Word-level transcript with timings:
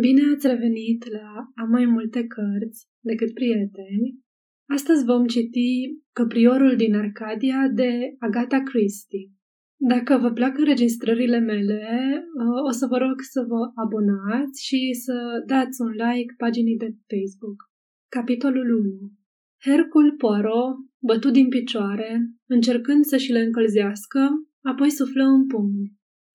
Bine 0.00 0.22
ați 0.34 0.46
revenit 0.46 1.10
la 1.10 1.28
Am 1.54 1.68
mai 1.70 1.84
multe 1.84 2.26
cărți 2.26 2.88
decât 3.00 3.34
prieteni. 3.34 4.18
Astăzi 4.68 5.04
vom 5.04 5.26
citi 5.26 5.98
Căpriorul 6.12 6.76
din 6.76 6.94
Arcadia 6.94 7.68
de 7.74 7.90
Agatha 8.18 8.62
Christie. 8.62 9.30
Dacă 9.76 10.18
vă 10.18 10.30
plac 10.32 10.58
înregistrările 10.58 11.38
mele, 11.38 11.84
o 12.68 12.70
să 12.70 12.86
vă 12.86 12.96
rog 12.96 13.20
să 13.20 13.44
vă 13.48 13.70
abonați 13.74 14.64
și 14.66 14.90
să 15.04 15.42
dați 15.46 15.80
un 15.80 15.90
like 15.90 16.34
paginii 16.36 16.76
de 16.76 16.90
Facebook. 17.12 17.58
Capitolul 18.08 18.68
1 18.78 19.10
Hercul 19.64 20.14
Poirot 20.16 20.76
bătut 21.02 21.32
din 21.32 21.48
picioare, 21.48 22.30
încercând 22.46 23.04
să 23.04 23.16
și 23.16 23.32
le 23.32 23.40
încălzească, 23.40 24.20
apoi 24.62 24.90
suflă 24.90 25.24
în 25.24 25.46
pumni. 25.46 25.92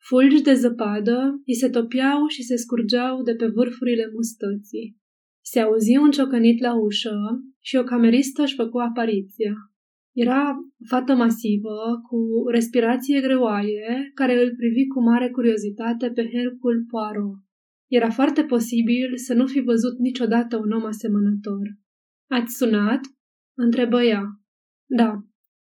Fulgi 0.07 0.41
de 0.41 0.53
zăpadă 0.53 1.41
îi 1.45 1.55
se 1.55 1.69
topiau 1.69 2.27
și 2.27 2.43
se 2.43 2.55
scurgeau 2.55 3.23
de 3.23 3.35
pe 3.35 3.47
vârfurile 3.47 4.11
mustății. 4.13 4.97
Se 5.41 5.59
auzi 5.59 5.97
un 5.97 6.11
ciocănit 6.11 6.61
la 6.61 6.79
ușă 6.79 7.17
și 7.59 7.75
o 7.75 7.83
cameristă 7.83 8.41
își 8.41 8.55
făcu 8.55 8.77
apariția. 8.77 9.53
Era 10.15 10.49
o 10.49 10.85
fată 10.87 11.13
masivă, 11.15 11.77
cu 12.07 12.17
respirație 12.51 13.21
greoaie, 13.21 14.11
care 14.13 14.43
îl 14.43 14.55
privi 14.55 14.87
cu 14.87 15.01
mare 15.01 15.29
curiozitate 15.29 16.11
pe 16.11 16.29
Hercul 16.33 16.85
Poirot. 16.87 17.39
Era 17.87 18.09
foarte 18.09 18.43
posibil 18.43 19.17
să 19.17 19.33
nu 19.33 19.45
fi 19.45 19.59
văzut 19.59 19.99
niciodată 19.99 20.57
un 20.57 20.71
om 20.71 20.85
asemănător. 20.85 21.65
Ați 22.29 22.55
sunat?" 22.55 22.99
întrebă 23.57 24.03
ea. 24.03 24.23
Da. 24.85 25.11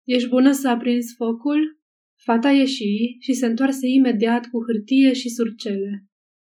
Ești 0.03 0.29
bună 0.29 0.51
să 0.51 0.67
aprinzi 0.69 1.13
focul?" 1.15 1.82
Fata 2.23 2.49
ieși 2.49 3.17
și 3.19 3.33
se 3.33 3.45
întoarse 3.45 3.87
imediat 3.87 4.45
cu 4.45 4.63
hârtie 4.65 5.13
și 5.13 5.29
surcele. 5.29 6.05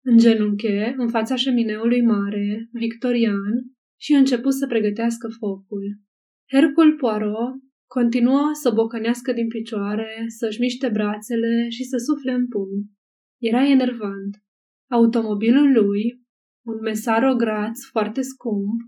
În 0.05 0.17
genunche, 0.19 0.95
în 0.97 1.09
fața 1.09 1.35
șemineului 1.35 2.03
mare, 2.03 2.69
victorian, 2.73 3.55
și 4.01 4.13
începu 4.13 4.51
să 4.51 4.67
pregătească 4.67 5.29
focul. 5.39 6.01
Hercul 6.53 6.97
Poirot 6.97 7.55
continuă 7.87 8.51
să 8.63 8.71
bocănească 8.71 9.33
din 9.33 9.49
picioare, 9.49 10.25
să-și 10.27 10.61
miște 10.61 10.89
brațele 10.89 11.69
și 11.69 11.85
să 11.85 11.97
sufle 11.97 12.33
în 12.33 12.49
pumni. 12.49 12.91
Era 13.41 13.69
enervant. 13.69 14.43
Automobilul 14.91 15.73
lui, 15.73 16.23
un 16.67 16.79
Mesaro 16.83 17.35
Graz 17.35 17.79
foarte 17.91 18.23
scump, 18.23 18.81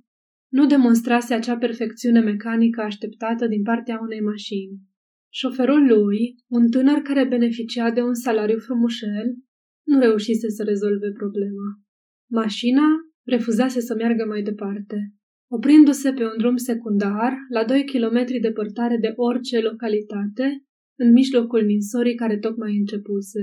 nu 0.48 0.66
demonstrase 0.66 1.34
acea 1.34 1.56
perfecțiune 1.56 2.20
mecanică 2.20 2.81
așteptată 2.81 3.47
din 3.47 3.62
partea 3.62 3.98
unei 4.03 4.20
mașini. 4.20 4.78
Șoferul 5.41 5.87
lui, 5.87 6.19
un 6.49 6.71
tânăr 6.71 6.99
care 6.99 7.27
beneficia 7.27 7.91
de 7.91 8.03
un 8.03 8.15
salariu 8.15 8.59
frumușel, 8.59 9.27
nu 9.87 9.99
reușise 9.99 10.49
să 10.49 10.63
rezolve 10.63 11.11
problema. 11.13 11.67
Mașina 12.31 12.87
refuzase 13.27 13.81
să 13.81 13.95
meargă 13.95 14.25
mai 14.29 14.43
departe, 14.43 15.15
oprindu-se 15.51 16.12
pe 16.12 16.25
un 16.25 16.37
drum 16.39 16.57
secundar, 16.57 17.33
la 17.49 17.65
2 17.65 17.85
km 17.85 18.41
departare 18.41 18.97
de 18.97 19.12
orice 19.17 19.61
localitate, 19.61 20.65
în 20.99 21.12
mijlocul 21.12 21.62
ninsorii 21.65 22.15
care 22.15 22.39
tocmai 22.39 22.77
începuse. 22.77 23.43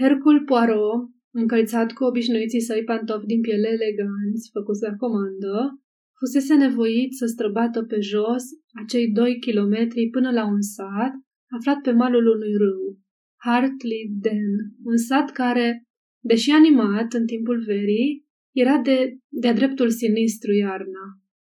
Hercul 0.00 0.44
Poirot, 0.44 1.02
încălțat 1.34 1.92
cu 1.92 2.04
obișnuiții 2.04 2.60
săi 2.60 2.84
pantofi 2.84 3.26
din 3.26 3.40
piele 3.40 3.68
eleganți, 3.68 4.50
făcuți 4.52 4.82
la 4.82 4.94
comandă, 4.96 5.81
fusese 6.22 6.54
nevoit 6.54 7.12
să 7.12 7.26
străbată 7.26 7.82
pe 7.82 8.00
jos 8.00 8.44
acei 8.82 9.12
doi 9.12 9.38
kilometri 9.38 10.10
până 10.10 10.30
la 10.30 10.44
un 10.46 10.60
sat 10.60 11.12
aflat 11.56 11.80
pe 11.82 11.90
malul 11.90 12.26
unui 12.26 12.54
râu, 12.62 12.98
Hartley 13.44 14.04
Den, 14.24 14.52
un 14.84 14.96
sat 14.96 15.30
care, 15.30 15.82
deși 16.24 16.50
animat 16.50 17.12
în 17.12 17.26
timpul 17.26 17.62
verii, 17.66 18.26
era 18.54 18.78
de, 18.78 19.16
de-a 19.28 19.54
dreptul 19.54 19.90
sinistru 19.90 20.52
iarna. 20.52 21.04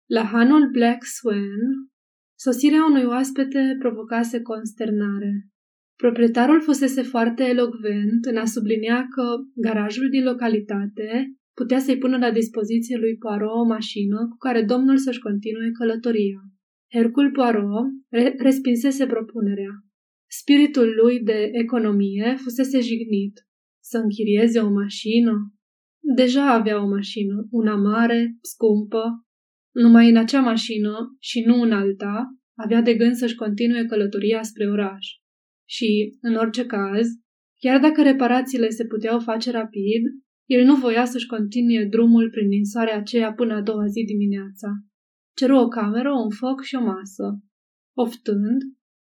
La 0.06 0.22
hanul 0.22 0.70
Black 0.70 1.04
Swan, 1.04 1.62
sosirea 2.38 2.84
unui 2.84 3.04
oaspete 3.04 3.76
provocase 3.78 4.40
consternare. 4.40 5.32
Proprietarul 5.96 6.60
fusese 6.60 7.02
foarte 7.02 7.42
elocvent 7.42 8.24
în 8.24 8.36
a 8.36 8.44
sublinia 8.44 9.06
că 9.14 9.22
garajul 9.54 10.08
din 10.08 10.24
localitate 10.24 11.36
putea 11.60 11.78
să-i 11.78 11.98
pună 11.98 12.16
la 12.16 12.30
dispoziție 12.30 12.96
lui 12.96 13.16
Poirot 13.16 13.58
o 13.62 13.64
mașină 13.64 14.18
cu 14.30 14.36
care 14.36 14.62
domnul 14.62 14.98
să-și 14.98 15.24
continue 15.28 15.70
călătoria. 15.78 16.40
Hercul 16.94 17.30
Poirot 17.30 17.86
re- 18.08 18.34
respinsese 18.38 19.06
propunerea. 19.06 19.72
Spiritul 20.40 20.88
lui 21.02 21.20
de 21.20 21.50
economie 21.52 22.36
fusese 22.42 22.80
jignit. 22.80 23.34
Să 23.82 23.96
închirieze 23.98 24.58
o 24.58 24.70
mașină? 24.70 25.34
Deja 26.16 26.52
avea 26.52 26.82
o 26.84 26.88
mașină, 26.88 27.46
una 27.50 27.76
mare, 27.76 28.36
scumpă. 28.40 29.02
Numai 29.74 30.08
în 30.08 30.16
acea 30.16 30.40
mașină 30.40 31.16
și 31.20 31.40
nu 31.40 31.62
în 31.62 31.72
alta 31.72 32.24
avea 32.54 32.80
de 32.82 32.94
gând 32.94 33.14
să-și 33.14 33.34
continue 33.34 33.84
călătoria 33.84 34.42
spre 34.42 34.70
oraș. 34.70 35.06
Și, 35.68 36.18
în 36.20 36.34
orice 36.34 36.66
caz, 36.66 37.06
chiar 37.60 37.80
dacă 37.80 38.02
reparațiile 38.02 38.68
se 38.68 38.86
puteau 38.86 39.20
face 39.20 39.50
rapid, 39.50 40.02
el 40.46 40.64
nu 40.64 40.76
voia 40.76 41.04
să-și 41.04 41.26
continue 41.26 41.84
drumul 41.84 42.30
prin 42.30 42.48
ninsoarea 42.48 42.96
aceea 42.96 43.32
până 43.32 43.54
a 43.54 43.62
doua 43.62 43.86
zi 43.86 44.04
dimineața. 44.04 44.68
Ceru 45.34 45.56
o 45.56 45.68
cameră, 45.68 46.12
un 46.12 46.30
foc 46.30 46.62
și 46.62 46.74
o 46.74 46.80
masă. 46.80 47.42
Oftând, 47.96 48.62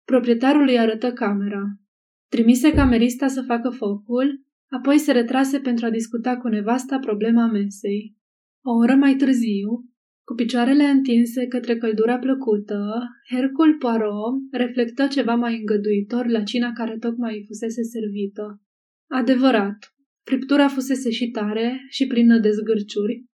proprietarul 0.05 0.67
îi 0.67 0.79
arătă 0.79 1.11
camera. 1.11 1.63
Trimise 2.29 2.71
camerista 2.71 3.27
să 3.27 3.41
facă 3.41 3.69
focul, 3.69 4.43
apoi 4.69 4.97
se 4.97 5.11
retrase 5.11 5.59
pentru 5.59 5.85
a 5.85 5.89
discuta 5.89 6.37
cu 6.37 6.47
nevasta 6.47 6.99
problema 6.99 7.45
mesei. 7.47 8.15
O 8.61 8.71
oră 8.71 8.95
mai 8.95 9.15
târziu, 9.15 9.69
cu 10.23 10.33
picioarele 10.33 10.83
întinse 10.83 11.47
către 11.47 11.77
căldura 11.77 12.17
plăcută, 12.17 13.09
Hercul 13.29 13.77
Poirot 13.77 14.35
reflectă 14.51 15.07
ceva 15.07 15.35
mai 15.35 15.57
îngăduitor 15.57 16.27
la 16.27 16.43
cina 16.43 16.71
care 16.71 16.97
tocmai 16.97 17.33
îi 17.33 17.45
fusese 17.45 17.81
servită. 17.83 18.61
Adevărat, 19.09 19.92
Friptura 20.23 20.67
fusese 20.67 21.09
și 21.09 21.29
tare 21.29 21.85
și 21.89 22.07
plină 22.07 22.39
de 22.39 22.49
zgârciuri. 22.49 23.25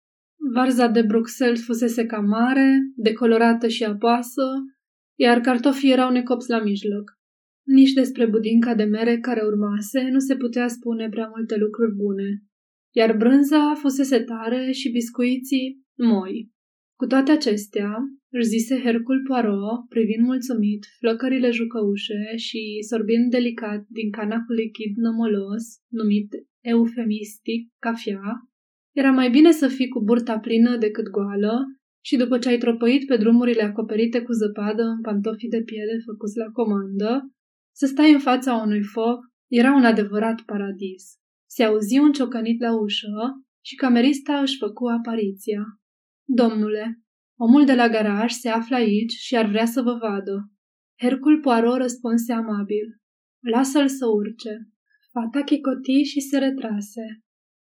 Varza 0.55 0.87
de 0.87 1.03
Bruxelles 1.03 1.65
fusese 1.65 2.07
cam 2.07 2.25
mare, 2.25 2.79
decolorată 2.97 3.69
și 3.69 3.85
apoasă, 3.85 4.43
iar 5.19 5.41
cartofii 5.41 5.93
erau 5.93 6.11
necopți 6.11 6.51
la 6.51 6.63
mijloc. 6.63 7.19
Nici 7.67 7.93
despre 7.93 8.27
budinca 8.27 8.75
de 8.75 8.85
mere 8.85 9.19
care 9.19 9.43
urmase 9.43 10.09
nu 10.11 10.19
se 10.19 10.37
putea 10.37 10.69
spune 10.69 11.09
prea 11.09 11.31
multe 11.37 11.57
lucruri 11.57 11.95
bune, 11.95 12.43
iar 12.95 13.17
brânza 13.17 13.75
fusese 13.75 14.21
tare 14.21 14.71
și 14.71 14.91
biscuiții 14.91 15.83
moi. 15.97 16.51
Cu 16.99 17.07
toate 17.07 17.31
acestea, 17.31 17.91
își 18.33 18.49
zise 18.49 18.81
Hercul 18.85 19.23
Poirot, 19.29 19.81
privind 19.89 20.25
mulțumit 20.27 20.87
flăcările 20.99 21.51
jucăușe 21.51 22.37
și 22.37 22.61
sorbind 22.89 23.31
delicat 23.31 23.85
din 23.89 24.11
canacul 24.11 24.55
lichid 24.55 24.97
nămolos, 24.97 25.65
numit 25.89 26.31
eufemistic, 26.61 27.73
cafea, 27.79 28.23
era 28.97 29.11
mai 29.11 29.31
bine 29.31 29.51
să 29.51 29.69
fii 29.69 29.89
cu 29.89 30.01
burta 30.05 30.39
plină 30.39 30.77
decât 30.77 31.09
goală 31.09 31.65
și 32.05 32.17
după 32.17 32.39
ce 32.39 32.49
ai 32.49 32.59
tropăit 32.59 33.07
pe 33.07 33.17
drumurile 33.17 33.63
acoperite 33.63 34.23
cu 34.23 34.33
zăpadă 34.33 34.83
în 34.83 35.01
pantofii 35.01 35.49
de 35.49 35.63
piele 35.63 36.03
făcuți 36.05 36.39
la 36.39 36.51
comandă, 36.53 37.31
să 37.77 37.87
stai 37.87 38.13
în 38.13 38.19
fața 38.19 38.55
unui 38.55 38.83
foc 38.83 39.19
era 39.51 39.73
un 39.75 39.85
adevărat 39.85 40.41
paradis. 40.41 41.05
Se 41.51 41.65
auzi 41.65 41.99
un 41.99 42.13
ciocănit 42.13 42.61
la 42.61 42.81
ușă 42.81 43.09
și 43.65 43.75
camerista 43.75 44.41
își 44.41 44.57
făcu 44.57 44.87
apariția. 44.87 45.63
Domnule, 46.29 47.03
omul 47.39 47.65
de 47.65 47.75
la 47.75 47.89
garaj 47.89 48.33
se 48.33 48.49
află 48.49 48.77
aici 48.77 49.13
și 49.13 49.37
ar 49.37 49.47
vrea 49.47 49.65
să 49.65 49.83
vă 49.83 49.93
vadă. 50.01 50.53
Hercul 51.03 51.41
Poirot 51.41 51.77
răspunse 51.77 52.33
amabil. 52.33 52.87
Lasă-l 53.51 53.89
să 53.89 54.07
urce. 54.07 54.69
Fata 55.21 55.45
chicoti 55.45 56.03
și 56.03 56.21
se 56.21 56.39
retrase. 56.39 57.05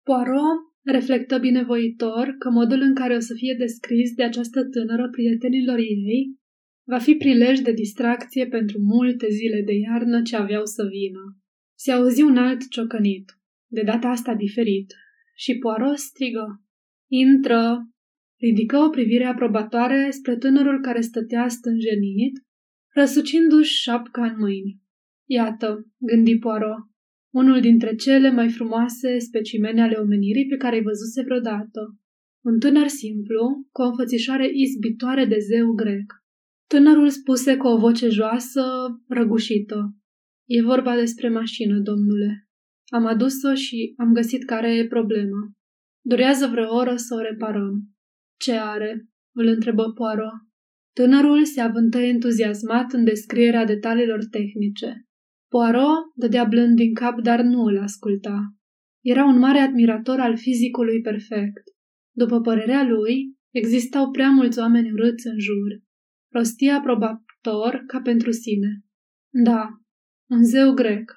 Poirot 0.04 0.60
reflectă 0.84 1.38
binevoitor 1.38 2.36
că 2.40 2.50
modul 2.50 2.82
în 2.82 2.94
care 2.96 3.16
o 3.16 3.20
să 3.20 3.34
fie 3.34 3.56
descris 3.58 4.14
de 4.14 4.24
această 4.24 4.64
tânără 4.64 5.10
prietenilor 5.10 5.78
ei 5.78 6.38
va 6.84 6.98
fi 6.98 7.14
prilej 7.16 7.60
de 7.60 7.72
distracție 7.72 8.48
pentru 8.48 8.80
multe 8.80 9.28
zile 9.30 9.62
de 9.66 9.74
iarnă 9.74 10.22
ce 10.22 10.36
aveau 10.36 10.66
să 10.66 10.84
vină. 10.90 11.38
Se 11.78 11.92
auzi 11.92 12.22
un 12.22 12.38
alt 12.38 12.70
ciocănit, 12.70 13.32
de 13.68 13.82
data 13.82 14.08
asta 14.08 14.34
diferit, 14.34 14.94
și 15.36 15.58
Poirot 15.58 15.98
strigă. 15.98 16.64
Intră! 17.12 17.88
Ridică 18.40 18.78
o 18.78 18.90
privire 18.90 19.26
aprobatoare 19.26 20.10
spre 20.12 20.38
tânărul 20.38 20.82
care 20.82 21.02
stătea 21.02 21.48
stânjenit, 21.48 22.34
răsucindu-și 22.94 23.82
șapca 23.82 24.26
în 24.26 24.36
mâini. 24.38 24.82
Iată, 25.30 25.88
gândi 25.98 26.38
Poirot, 26.38 26.92
unul 27.34 27.62
dintre 27.62 27.96
cele 27.96 28.32
mai 28.32 28.50
frumoase 28.50 29.18
specimene 29.18 29.82
ale 29.82 29.96
omenirii 29.96 30.48
pe 30.48 30.56
care 30.56 30.76
ai 30.76 30.82
văzuse 30.82 31.22
vreodată. 31.22 31.98
Un 32.46 32.60
tânăr 32.60 32.88
simplu, 32.88 33.68
cu 33.72 33.82
o 33.82 33.86
înfățișare 33.86 34.50
izbitoare 34.54 35.26
de 35.26 35.38
zeu 35.40 35.74
grec. 35.74 36.14
Tânărul 36.68 37.10
spuse 37.10 37.58
cu 37.58 37.68
o 37.68 37.78
voce 37.78 38.10
joasă, 38.10 38.64
răgușită. 39.08 39.96
E 40.46 40.62
vorba 40.62 40.96
despre 40.96 41.30
mașină, 41.30 41.80
domnule. 41.80 42.48
Am 42.86 43.06
adus-o 43.06 43.54
și 43.54 43.94
am 43.98 44.14
găsit 44.14 44.44
care 44.44 44.76
e 44.76 44.88
problema. 44.88 45.52
Durează 46.06 46.48
vreo 46.48 46.76
oră 46.76 46.96
să 46.96 47.16
o 47.16 47.22
reparăm. 47.22 47.90
Ce 48.40 48.52
are? 48.52 49.08
îl 49.36 49.48
întrebă 49.48 49.84
Poirot. 49.84 50.42
Tânărul 50.96 51.46
se 51.46 51.62
avântă 51.62 51.98
entuziasmat 51.98 52.92
în 52.92 53.04
descrierea 53.04 53.66
detaliilor 53.66 54.24
tehnice. 54.26 55.08
Poirot 55.54 56.04
dădea 56.16 56.44
blând 56.44 56.76
din 56.76 56.94
cap, 56.94 57.20
dar 57.22 57.42
nu 57.42 57.62
îl 57.62 57.78
asculta. 57.82 58.56
Era 59.04 59.26
un 59.26 59.40
mare 59.40 59.60
admirator 59.60 60.20
al 60.20 60.38
fizicului 60.38 61.02
perfect. 61.02 61.64
După 62.16 62.42
părerea 62.42 62.84
lui, 62.84 63.38
existau 63.52 64.12
prea 64.12 64.30
mulți 64.30 64.60
oameni 64.60 64.92
urâți 64.92 65.28
în 65.28 65.40
jur. 65.40 65.72
Rostia 66.32 66.76
aprobator 66.76 67.84
ca 67.88 68.02
pentru 68.02 68.32
sine. 68.32 68.84
Da, 69.30 69.70
un 70.30 70.44
zeu 70.44 70.74
grec, 70.74 71.12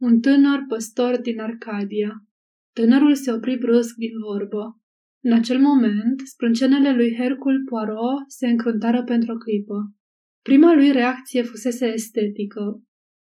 un 0.00 0.20
tânăr 0.20 0.64
păstor 0.68 1.20
din 1.20 1.40
Arcadia. 1.40 2.12
Tânărul 2.72 3.14
se 3.14 3.32
opri 3.32 3.58
brusc 3.58 3.94
din 3.94 4.12
vorbă. 4.28 4.80
În 5.22 5.32
acel 5.32 5.60
moment, 5.60 6.20
sprâncenele 6.24 6.94
lui 6.94 7.14
Hercul 7.14 7.64
Poirot 7.64 8.24
se 8.26 8.46
încruntară 8.46 9.02
pentru 9.02 9.32
o 9.32 9.36
clipă. 9.36 9.94
Prima 10.42 10.74
lui 10.74 10.92
reacție 10.92 11.42
fusese 11.42 11.86
estetică, 11.86 12.82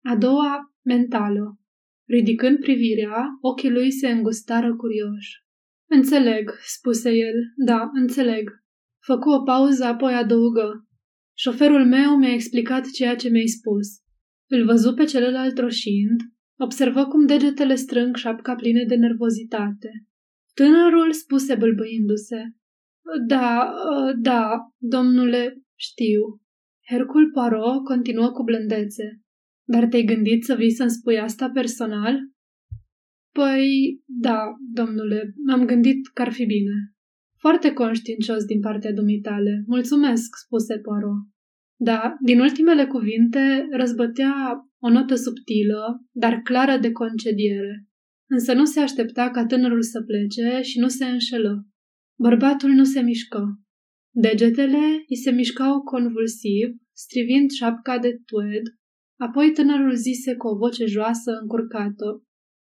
a 0.08 0.16
doua 0.16 0.74
mentală. 0.84 1.58
Ridicând 2.06 2.58
privirea, 2.58 3.24
ochii 3.40 3.70
lui 3.70 3.90
se 3.90 4.08
îngustară 4.08 4.76
curioși. 4.76 5.44
Înțeleg, 5.90 6.50
spuse 6.66 7.10
el. 7.10 7.34
Da, 7.56 7.90
înțeleg. 7.92 8.50
Făcu 9.06 9.30
o 9.30 9.42
pauză, 9.42 9.84
apoi 9.84 10.14
adăugă. 10.14 10.86
Șoferul 11.36 11.86
meu 11.86 12.16
mi-a 12.16 12.32
explicat 12.32 12.90
ceea 12.90 13.16
ce 13.16 13.28
mi-ai 13.28 13.46
spus. 13.46 13.88
Îl 14.50 14.64
văzu 14.64 14.94
pe 14.94 15.04
celălalt 15.04 15.58
roșind, 15.58 16.20
observă 16.58 17.06
cum 17.06 17.26
degetele 17.26 17.74
strâng 17.74 18.16
șapca 18.16 18.54
pline 18.54 18.84
de 18.84 18.94
nervozitate. 18.94 19.90
Tânărul 20.54 21.12
spuse 21.12 21.54
bâlbâindu-se. 21.54 22.42
Da, 23.26 23.74
da, 24.18 24.50
domnule, 24.76 25.62
știu. 25.74 26.40
Hercul 26.88 27.30
Poirot 27.30 27.84
continuă 27.84 28.30
cu 28.30 28.42
blândețe. 28.42 29.22
Dar 29.72 29.86
te-ai 29.86 30.04
gândit 30.04 30.44
să 30.44 30.54
vii 30.54 30.70
să-mi 30.70 30.90
spui 30.90 31.18
asta 31.18 31.50
personal? 31.50 32.18
Păi, 33.32 34.00
da, 34.04 34.40
domnule, 34.72 35.34
m-am 35.46 35.64
gândit 35.64 36.08
că 36.14 36.22
ar 36.22 36.32
fi 36.32 36.44
bine. 36.44 36.72
Foarte 37.38 37.72
conștiincios 37.72 38.44
din 38.44 38.60
partea 38.60 38.92
dumitale. 38.92 39.64
Mulțumesc, 39.66 40.36
spuse 40.36 40.78
Poirot. 40.78 41.26
Da, 41.80 42.16
din 42.24 42.40
ultimele 42.40 42.86
cuvinte 42.86 43.68
răzbătea 43.70 44.34
o 44.78 44.88
notă 44.88 45.14
subtilă, 45.14 46.06
dar 46.12 46.40
clară 46.42 46.78
de 46.80 46.92
concediere. 46.92 47.86
Însă 48.30 48.52
nu 48.52 48.64
se 48.64 48.80
aștepta 48.80 49.30
ca 49.30 49.46
tânărul 49.46 49.82
să 49.82 50.02
plece 50.02 50.60
și 50.62 50.78
nu 50.78 50.88
se 50.88 51.04
înșelă. 51.04 51.66
Bărbatul 52.18 52.70
nu 52.70 52.84
se 52.84 53.00
mișcă. 53.00 53.60
Degetele 54.14 55.04
îi 55.08 55.16
se 55.16 55.30
mișcau 55.30 55.80
convulsiv, 55.80 56.68
strivind 56.92 57.50
șapca 57.50 57.98
de 57.98 58.20
tued, 58.26 58.62
apoi 59.18 59.52
tânărul 59.52 59.94
zise 59.94 60.36
cu 60.36 60.46
o 60.46 60.56
voce 60.56 60.84
joasă, 60.84 61.30
încurcată. 61.40 62.22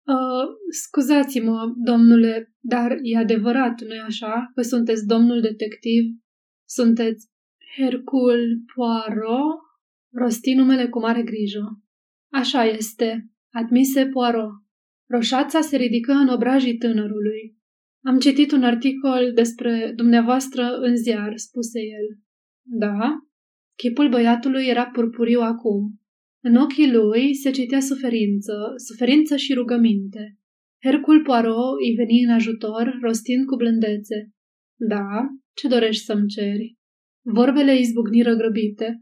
Uh, 0.07 0.47
scuzați-mă, 0.69 1.73
domnule, 1.85 2.53
dar 2.59 2.97
e 3.01 3.17
adevărat, 3.17 3.81
nu-i 3.81 3.99
așa, 3.99 4.51
că 4.55 4.61
sunteți 4.61 5.05
domnul 5.05 5.41
detectiv? 5.41 6.03
Sunteți 6.69 7.29
Hercul 7.75 8.63
Poirot? 8.75 9.59
Rosti 10.13 10.53
numele 10.53 10.89
cu 10.89 10.99
mare 10.99 11.23
grijă. 11.23 11.81
Așa 12.31 12.63
este, 12.63 13.29
admise 13.53 14.05
Poirot. 14.05 14.51
Roșața 15.09 15.61
se 15.61 15.77
ridică 15.77 16.11
în 16.11 16.27
obrajii 16.27 16.77
tânărului. 16.77 17.57
Am 18.03 18.19
citit 18.19 18.51
un 18.51 18.63
articol 18.63 19.31
despre 19.33 19.93
dumneavoastră 19.95 20.63
în 20.63 20.95
ziar, 20.95 21.37
spuse 21.37 21.79
el. 21.79 22.17
Da? 22.63 23.09
Chipul 23.75 24.09
băiatului 24.09 24.65
era 24.65 24.85
purpuriu 24.85 25.39
acum. 25.39 26.00
În 26.43 26.55
ochii 26.55 26.91
lui 26.91 27.35
se 27.35 27.51
citea 27.51 27.79
suferință, 27.79 28.53
suferință 28.87 29.35
și 29.35 29.53
rugăminte. 29.53 30.37
Hercul 30.83 31.21
Poirot 31.21 31.79
îi 31.85 31.95
veni 31.95 32.23
în 32.23 32.29
ajutor, 32.29 32.97
rostind 33.01 33.45
cu 33.45 33.55
blândețe. 33.55 34.29
Da, 34.79 35.07
ce 35.53 35.67
dorești 35.67 36.03
să-mi 36.03 36.27
ceri? 36.27 36.75
Vorbele 37.25 37.79
izbucniră 37.79 38.35
grăbite. 38.35 39.01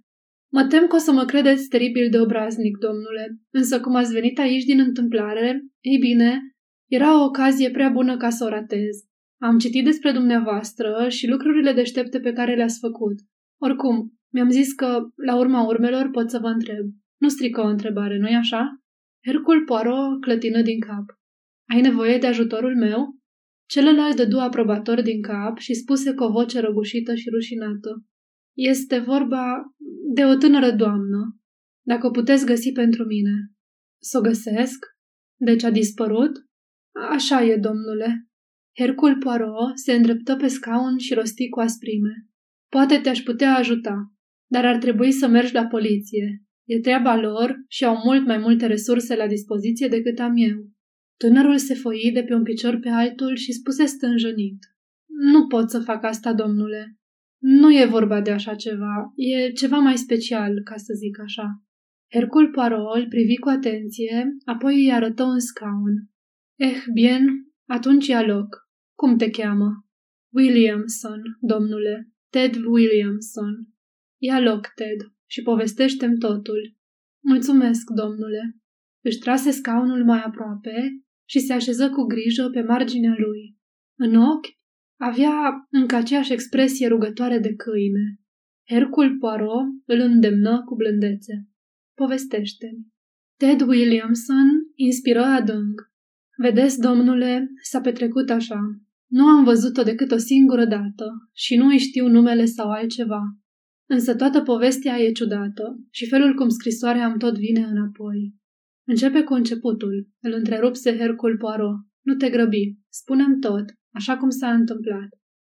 Mă 0.51 0.63
tem 0.65 0.87
că 0.87 0.95
o 0.95 0.99
să 0.99 1.11
mă 1.11 1.25
credeți 1.25 1.67
teribil 1.67 2.09
de 2.09 2.19
obraznic, 2.19 2.77
domnule, 2.77 3.39
însă 3.49 3.79
cum 3.79 3.95
ați 3.95 4.13
venit 4.13 4.39
aici 4.39 4.63
din 4.63 4.79
întâmplare, 4.79 5.61
ei 5.79 5.97
bine, 5.97 6.39
era 6.89 7.21
o 7.21 7.23
ocazie 7.23 7.71
prea 7.71 7.89
bună 7.89 8.17
ca 8.17 8.29
să 8.29 8.45
o 8.45 8.49
ratez. 8.49 8.95
Am 9.41 9.57
citit 9.57 9.83
despre 9.83 10.11
dumneavoastră 10.11 11.05
și 11.09 11.27
lucrurile 11.27 11.73
deștepte 11.73 12.19
pe 12.19 12.33
care 12.33 12.55
le-ați 12.55 12.79
făcut. 12.79 13.19
Oricum, 13.61 14.13
mi-am 14.33 14.49
zis 14.49 14.73
că, 14.73 14.99
la 15.25 15.37
urma 15.37 15.67
urmelor, 15.67 16.09
pot 16.09 16.29
să 16.29 16.39
vă 16.39 16.47
întreb. 16.47 16.85
Nu 17.19 17.29
strică 17.29 17.61
o 17.61 17.67
întrebare, 17.67 18.17
nu-i 18.17 18.35
așa? 18.35 18.81
Hercul 19.25 19.63
Poirot 19.63 20.21
clătină 20.21 20.61
din 20.61 20.79
cap. 20.79 21.05
Ai 21.73 21.81
nevoie 21.81 22.17
de 22.17 22.27
ajutorul 22.27 22.75
meu? 22.75 23.17
Celălalt 23.69 24.15
dădu 24.15 24.37
aprobator 24.37 25.01
din 25.01 25.21
cap 25.21 25.57
și 25.57 25.73
spuse 25.73 26.13
cu 26.13 26.23
o 26.23 26.31
voce 26.31 26.59
răgușită 26.59 27.15
și 27.15 27.29
rușinată. 27.29 28.05
Este 28.57 28.99
vorba 28.99 29.75
de 30.13 30.25
o 30.25 30.35
tânără 30.35 30.71
doamnă. 30.71 31.39
Dacă 31.85 32.07
o 32.07 32.11
puteți 32.11 32.45
găsi 32.45 32.71
pentru 32.71 33.05
mine. 33.05 33.51
Să 34.01 34.17
o 34.17 34.21
găsesc? 34.21 34.85
Deci 35.39 35.63
a 35.63 35.71
dispărut? 35.71 36.31
Așa 37.09 37.43
e, 37.43 37.57
domnule. 37.57 38.29
Hercul 38.77 39.17
Poirot 39.17 39.77
se 39.85 39.93
îndreptă 39.93 40.35
pe 40.35 40.47
scaun 40.47 40.97
și 40.97 41.13
rosti 41.13 41.49
cu 41.49 41.59
asprime. 41.59 42.27
Poate 42.71 42.97
te-aș 42.97 43.19
putea 43.19 43.55
ajuta, 43.55 44.13
dar 44.51 44.65
ar 44.65 44.77
trebui 44.77 45.11
să 45.11 45.27
mergi 45.27 45.53
la 45.53 45.65
poliție. 45.65 46.43
E 46.69 46.79
treaba 46.79 47.15
lor 47.15 47.63
și 47.67 47.85
au 47.85 48.01
mult 48.03 48.25
mai 48.25 48.37
multe 48.37 48.65
resurse 48.65 49.15
la 49.15 49.27
dispoziție 49.27 49.87
decât 49.87 50.19
am 50.19 50.33
eu. 50.35 50.69
Tânărul 51.17 51.57
se 51.57 51.73
foi 51.73 52.11
de 52.13 52.23
pe 52.23 52.33
un 52.33 52.43
picior 52.43 52.79
pe 52.79 52.89
altul 52.89 53.35
și 53.35 53.51
spuse 53.51 53.85
stânjenit. 53.85 54.57
Nu 55.31 55.47
pot 55.47 55.69
să 55.69 55.79
fac 55.79 56.03
asta, 56.03 56.33
domnule. 56.33 56.97
Nu 57.41 57.73
e 57.73 57.85
vorba 57.85 58.21
de 58.21 58.31
așa 58.31 58.55
ceva, 58.55 59.11
e 59.15 59.51
ceva 59.51 59.77
mai 59.77 59.97
special, 59.97 60.61
ca 60.63 60.75
să 60.75 60.93
zic 60.93 61.19
așa. 61.19 61.63
Hercul 62.13 62.51
Poirot 62.51 62.95
îl 62.95 63.07
privi 63.07 63.37
cu 63.37 63.49
atenție, 63.49 64.27
apoi 64.45 64.83
îi 64.83 64.91
arătă 64.91 65.23
un 65.23 65.39
scaun. 65.39 66.09
Eh, 66.55 66.83
bien, 66.93 67.27
atunci 67.67 68.07
ia 68.07 68.25
loc. 68.25 68.67
Cum 68.95 69.17
te 69.17 69.29
cheamă? 69.29 69.85
Williamson, 70.33 71.21
domnule. 71.41 72.09
Ted 72.29 72.55
Williamson. 72.55 73.67
Ia 74.17 74.39
loc, 74.39 74.67
Ted, 74.75 75.01
și 75.31 75.41
povestește-mi 75.41 76.17
totul. 76.17 76.75
Mulțumesc, 77.23 77.89
domnule. 77.89 78.57
Își 79.01 79.17
trase 79.17 79.51
scaunul 79.51 80.05
mai 80.05 80.21
aproape 80.21 81.03
și 81.29 81.39
se 81.39 81.53
așeză 81.53 81.89
cu 81.89 82.03
grijă 82.03 82.49
pe 82.49 82.61
marginea 82.61 83.15
lui. 83.17 83.57
În 83.97 84.15
ochi 84.15 84.57
avea 84.99 85.67
încă 85.69 85.95
aceeași 85.95 86.33
expresie 86.33 86.87
rugătoare 86.87 87.39
de 87.39 87.55
câine. 87.55 88.19
Hercul 88.67 89.17
Poirot 89.17 89.65
îl 89.85 89.99
îndemnă 89.99 90.63
cu 90.65 90.75
blândețe. 90.75 91.47
Povestește-mi. 91.95 92.87
Ted 93.37 93.61
Williamson 93.61 94.47
inspiră 94.75 95.23
adânc. 95.23 95.91
Vedeți, 96.37 96.79
domnule, 96.79 97.47
s-a 97.61 97.81
petrecut 97.81 98.29
așa. 98.29 98.59
Nu 99.07 99.25
am 99.25 99.43
văzut-o 99.43 99.83
decât 99.83 100.11
o 100.11 100.17
singură 100.17 100.65
dată 100.65 101.29
și 101.33 101.55
nu 101.55 101.65
îi 101.65 101.77
știu 101.77 102.07
numele 102.07 102.45
sau 102.45 102.69
altceva. 102.69 103.21
Însă 103.91 104.15
toată 104.15 104.41
povestea 104.41 104.99
e 104.99 105.11
ciudată 105.11 105.79
și 105.91 106.07
felul 106.07 106.33
cum 106.33 106.49
scrisoarea 106.49 107.05
am 107.05 107.17
tot 107.17 107.37
vine 107.37 107.63
înapoi. 107.63 108.33
Începe 108.87 109.23
cu 109.23 109.33
începutul, 109.33 110.09
îl 110.19 110.33
întrerupse 110.33 110.97
Hercul 110.97 111.37
Poirot. 111.37 111.75
Nu 112.01 112.15
te 112.15 112.29
grăbi, 112.29 112.75
spunem 112.89 113.39
tot, 113.39 113.65
așa 113.93 114.17
cum 114.17 114.29
s-a 114.29 114.51
întâmplat. 114.53 115.09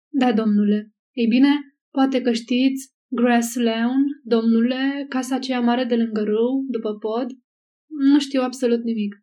Da, 0.09 0.33
domnule. 0.33 0.93
Ei 1.13 1.27
bine, 1.27 1.49
poate 1.91 2.21
că 2.21 2.33
știți 2.33 2.93
Grass 3.11 3.55
Lawn, 3.55 4.05
domnule, 4.23 5.07
casa 5.09 5.35
aceea 5.35 5.61
mare 5.61 5.85
de 5.85 5.97
lângă 5.97 6.23
râu, 6.23 6.65
după 6.69 6.95
pod? 6.95 7.27
Nu 8.13 8.19
știu 8.19 8.41
absolut 8.41 8.83
nimic. 8.83 9.15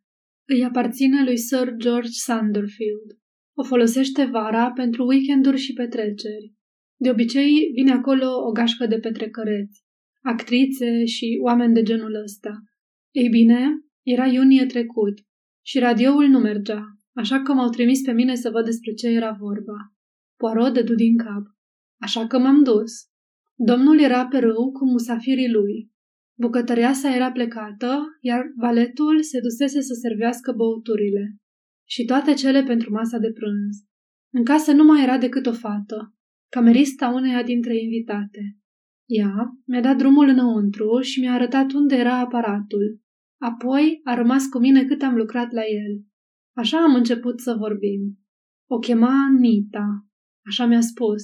Îi 0.48 0.64
aparține 0.64 1.24
lui 1.24 1.38
Sir 1.38 1.74
George 1.76 2.10
Sanderfield. 2.12 3.10
O 3.58 3.64
folosește 3.64 4.26
vara 4.26 4.72
pentru 4.72 5.06
weekenduri 5.06 5.58
și 5.58 5.74
petreceri. 5.74 6.55
De 6.98 7.10
obicei, 7.10 7.72
vine 7.74 7.92
acolo 7.92 8.26
o 8.48 8.52
gașcă 8.52 8.86
de 8.88 9.00
petrecăreți, 9.00 9.84
actrițe 10.22 11.06
și 11.06 11.40
oameni 11.42 11.74
de 11.74 11.84
genul 11.84 12.16
ăsta. 12.24 12.52
Ei 13.12 13.30
bine, 13.30 13.68
era 14.04 14.26
iunie 14.26 14.66
trecut 14.66 15.20
și 15.66 15.80
radioul 15.80 16.28
nu 16.28 16.40
mergea, 16.40 16.84
așa 17.14 17.42
că 17.42 17.54
m-au 17.54 17.70
trimis 17.70 18.02
pe 18.02 18.12
mine 18.12 18.36
să 18.36 18.50
văd 18.50 18.66
despre 18.66 18.94
ce 18.94 19.08
era 19.08 19.32
vorba. 19.40 19.78
Poirot 20.38 20.74
dădu 20.74 20.96
din 20.96 21.18
cap. 21.18 21.44
Așa 22.02 22.28
că 22.28 22.40
m-am 22.40 22.64
dus. 22.64 22.92
Domnul 23.56 24.00
era 24.00 24.28
pe 24.28 24.38
râu 24.38 24.72
cu 24.72 24.86
musafirii 24.86 25.52
lui. 25.52 25.92
Bucătăreasa 26.38 27.16
era 27.16 27.32
plecată, 27.32 28.04
iar 28.22 28.42
valetul 28.56 29.24
se 29.24 29.40
dusese 29.40 29.82
să 29.82 29.94
servească 29.94 30.52
băuturile 30.52 31.36
și 31.88 32.06
toate 32.06 32.34
cele 32.34 32.64
pentru 32.64 32.92
masa 32.92 33.18
de 33.18 33.32
prânz. 33.32 33.76
În 34.34 34.44
casă 34.44 34.72
nu 34.72 34.84
mai 34.84 35.04
era 35.04 35.18
decât 35.18 35.46
o 35.46 35.52
fată, 35.52 36.15
camerista 36.56 37.08
uneia 37.08 37.44
dintre 37.44 37.80
invitate. 37.82 38.58
Ea 39.06 39.34
mi-a 39.66 39.82
dat 39.82 39.98
drumul 39.98 40.28
înăuntru 40.28 41.00
și 41.02 41.20
mi-a 41.20 41.34
arătat 41.34 41.72
unde 41.72 41.96
era 41.96 42.18
aparatul. 42.20 43.02
Apoi 43.42 44.00
a 44.04 44.14
rămas 44.16 44.46
cu 44.48 44.60
mine 44.60 44.86
cât 44.86 45.02
am 45.02 45.16
lucrat 45.16 45.52
la 45.52 45.62
el. 45.62 46.04
Așa 46.58 46.78
am 46.78 46.96
început 46.96 47.40
să 47.40 47.54
vorbim. 47.54 48.20
O 48.70 48.78
chema 48.80 49.16
Nita, 49.40 50.06
așa 50.46 50.66
mi-a 50.66 50.82
spus, 50.82 51.24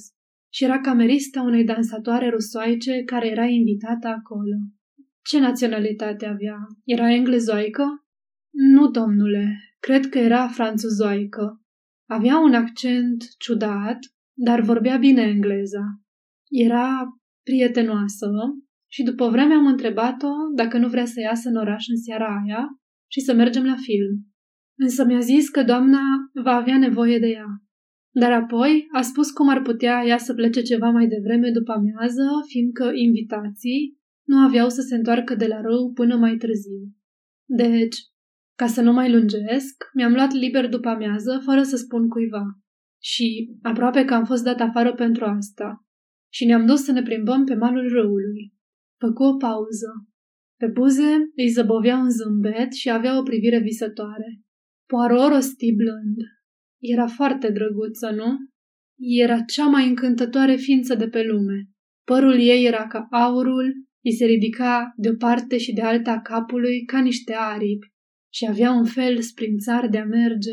și 0.52 0.64
era 0.64 0.80
camerista 0.80 1.42
unei 1.42 1.64
dansatoare 1.64 2.28
rusoaice 2.28 3.02
care 3.04 3.28
era 3.28 3.44
invitată 3.44 4.08
acolo. 4.08 4.56
Ce 5.22 5.40
naționalitate 5.40 6.26
avea? 6.26 6.58
Era 6.84 7.12
englezoică? 7.12 7.84
Nu, 8.50 8.90
domnule, 8.90 9.58
cred 9.78 10.08
că 10.08 10.18
era 10.18 10.48
franțuzoică. 10.48 11.62
Avea 12.08 12.38
un 12.38 12.54
accent 12.54 13.24
ciudat, 13.38 13.98
dar 14.44 14.60
vorbea 14.60 14.96
bine 14.96 15.22
engleza. 15.22 15.84
Era 16.50 16.88
prietenoasă 17.42 18.30
și 18.90 19.02
după 19.02 19.28
vreme 19.28 19.54
am 19.54 19.66
întrebat-o 19.66 20.32
dacă 20.54 20.78
nu 20.78 20.88
vrea 20.88 21.04
să 21.04 21.20
iasă 21.20 21.48
în 21.48 21.56
oraș 21.56 21.84
în 21.88 21.96
seara 21.96 22.42
aia 22.44 22.66
și 23.10 23.20
să 23.20 23.34
mergem 23.34 23.64
la 23.64 23.76
film. 23.76 24.26
Însă 24.78 25.04
mi-a 25.04 25.20
zis 25.20 25.48
că 25.48 25.62
doamna 25.62 26.00
va 26.42 26.54
avea 26.54 26.78
nevoie 26.78 27.18
de 27.18 27.26
ea. 27.26 27.46
Dar 28.14 28.32
apoi 28.32 28.86
a 28.92 29.02
spus 29.02 29.30
cum 29.30 29.48
ar 29.48 29.62
putea 29.62 30.02
ea 30.06 30.18
să 30.18 30.34
plece 30.34 30.62
ceva 30.62 30.90
mai 30.90 31.06
devreme 31.06 31.50
după 31.50 31.72
amiază, 31.72 32.24
fiindcă 32.46 32.90
invitații 32.94 33.98
nu 34.26 34.38
aveau 34.38 34.68
să 34.68 34.80
se 34.80 34.94
întoarcă 34.94 35.34
de 35.34 35.46
la 35.46 35.60
rău 35.60 35.92
până 35.92 36.16
mai 36.16 36.36
târziu. 36.36 36.94
Deci, 37.48 37.96
ca 38.58 38.66
să 38.66 38.80
nu 38.82 38.92
mai 38.92 39.12
lungesc, 39.12 39.84
mi-am 39.94 40.12
luat 40.12 40.32
liber 40.32 40.68
după 40.68 40.88
amiază, 40.88 41.40
fără 41.44 41.62
să 41.62 41.76
spun 41.76 42.08
cuiva. 42.08 42.61
Și 43.04 43.56
aproape 43.62 44.04
că 44.04 44.14
am 44.14 44.24
fost 44.24 44.44
dat 44.44 44.60
afară 44.60 44.94
pentru 44.94 45.24
asta. 45.24 45.86
Și 46.32 46.44
ne-am 46.44 46.66
dus 46.66 46.84
să 46.84 46.92
ne 46.92 47.02
plimbăm 47.02 47.44
pe 47.44 47.54
malul 47.54 47.88
râului. 47.88 48.52
Făcu 48.98 49.22
o 49.22 49.36
pauză. 49.36 49.90
Pe 50.58 50.66
buze 50.66 51.12
îi 51.36 51.48
zăbovea 51.48 51.96
un 51.96 52.10
zâmbet 52.10 52.72
și 52.72 52.90
avea 52.90 53.18
o 53.18 53.22
privire 53.22 53.58
visătoare. 53.58 54.40
Poirot 54.86 55.32
rosti 55.32 55.74
blând. 55.74 56.16
Era 56.80 57.06
foarte 57.06 57.50
drăguță, 57.50 58.10
nu? 58.10 58.36
Era 58.98 59.40
cea 59.40 59.66
mai 59.66 59.88
încântătoare 59.88 60.56
ființă 60.56 60.94
de 60.94 61.08
pe 61.08 61.22
lume. 61.22 61.68
Părul 62.04 62.38
ei 62.40 62.64
era 62.64 62.86
ca 62.86 63.06
aurul, 63.10 63.72
îi 64.04 64.12
se 64.12 64.24
ridica 64.24 64.92
de 64.96 65.08
o 65.08 65.14
parte 65.14 65.58
și 65.58 65.72
de 65.72 65.80
alta 65.80 66.12
a 66.12 66.20
capului 66.20 66.84
ca 66.84 67.00
niște 67.00 67.34
aripi 67.34 67.92
și 68.32 68.46
avea 68.48 68.72
un 68.72 68.84
fel 68.84 69.20
sprințar 69.20 69.88
de 69.88 69.98
a 69.98 70.04
merge. 70.04 70.52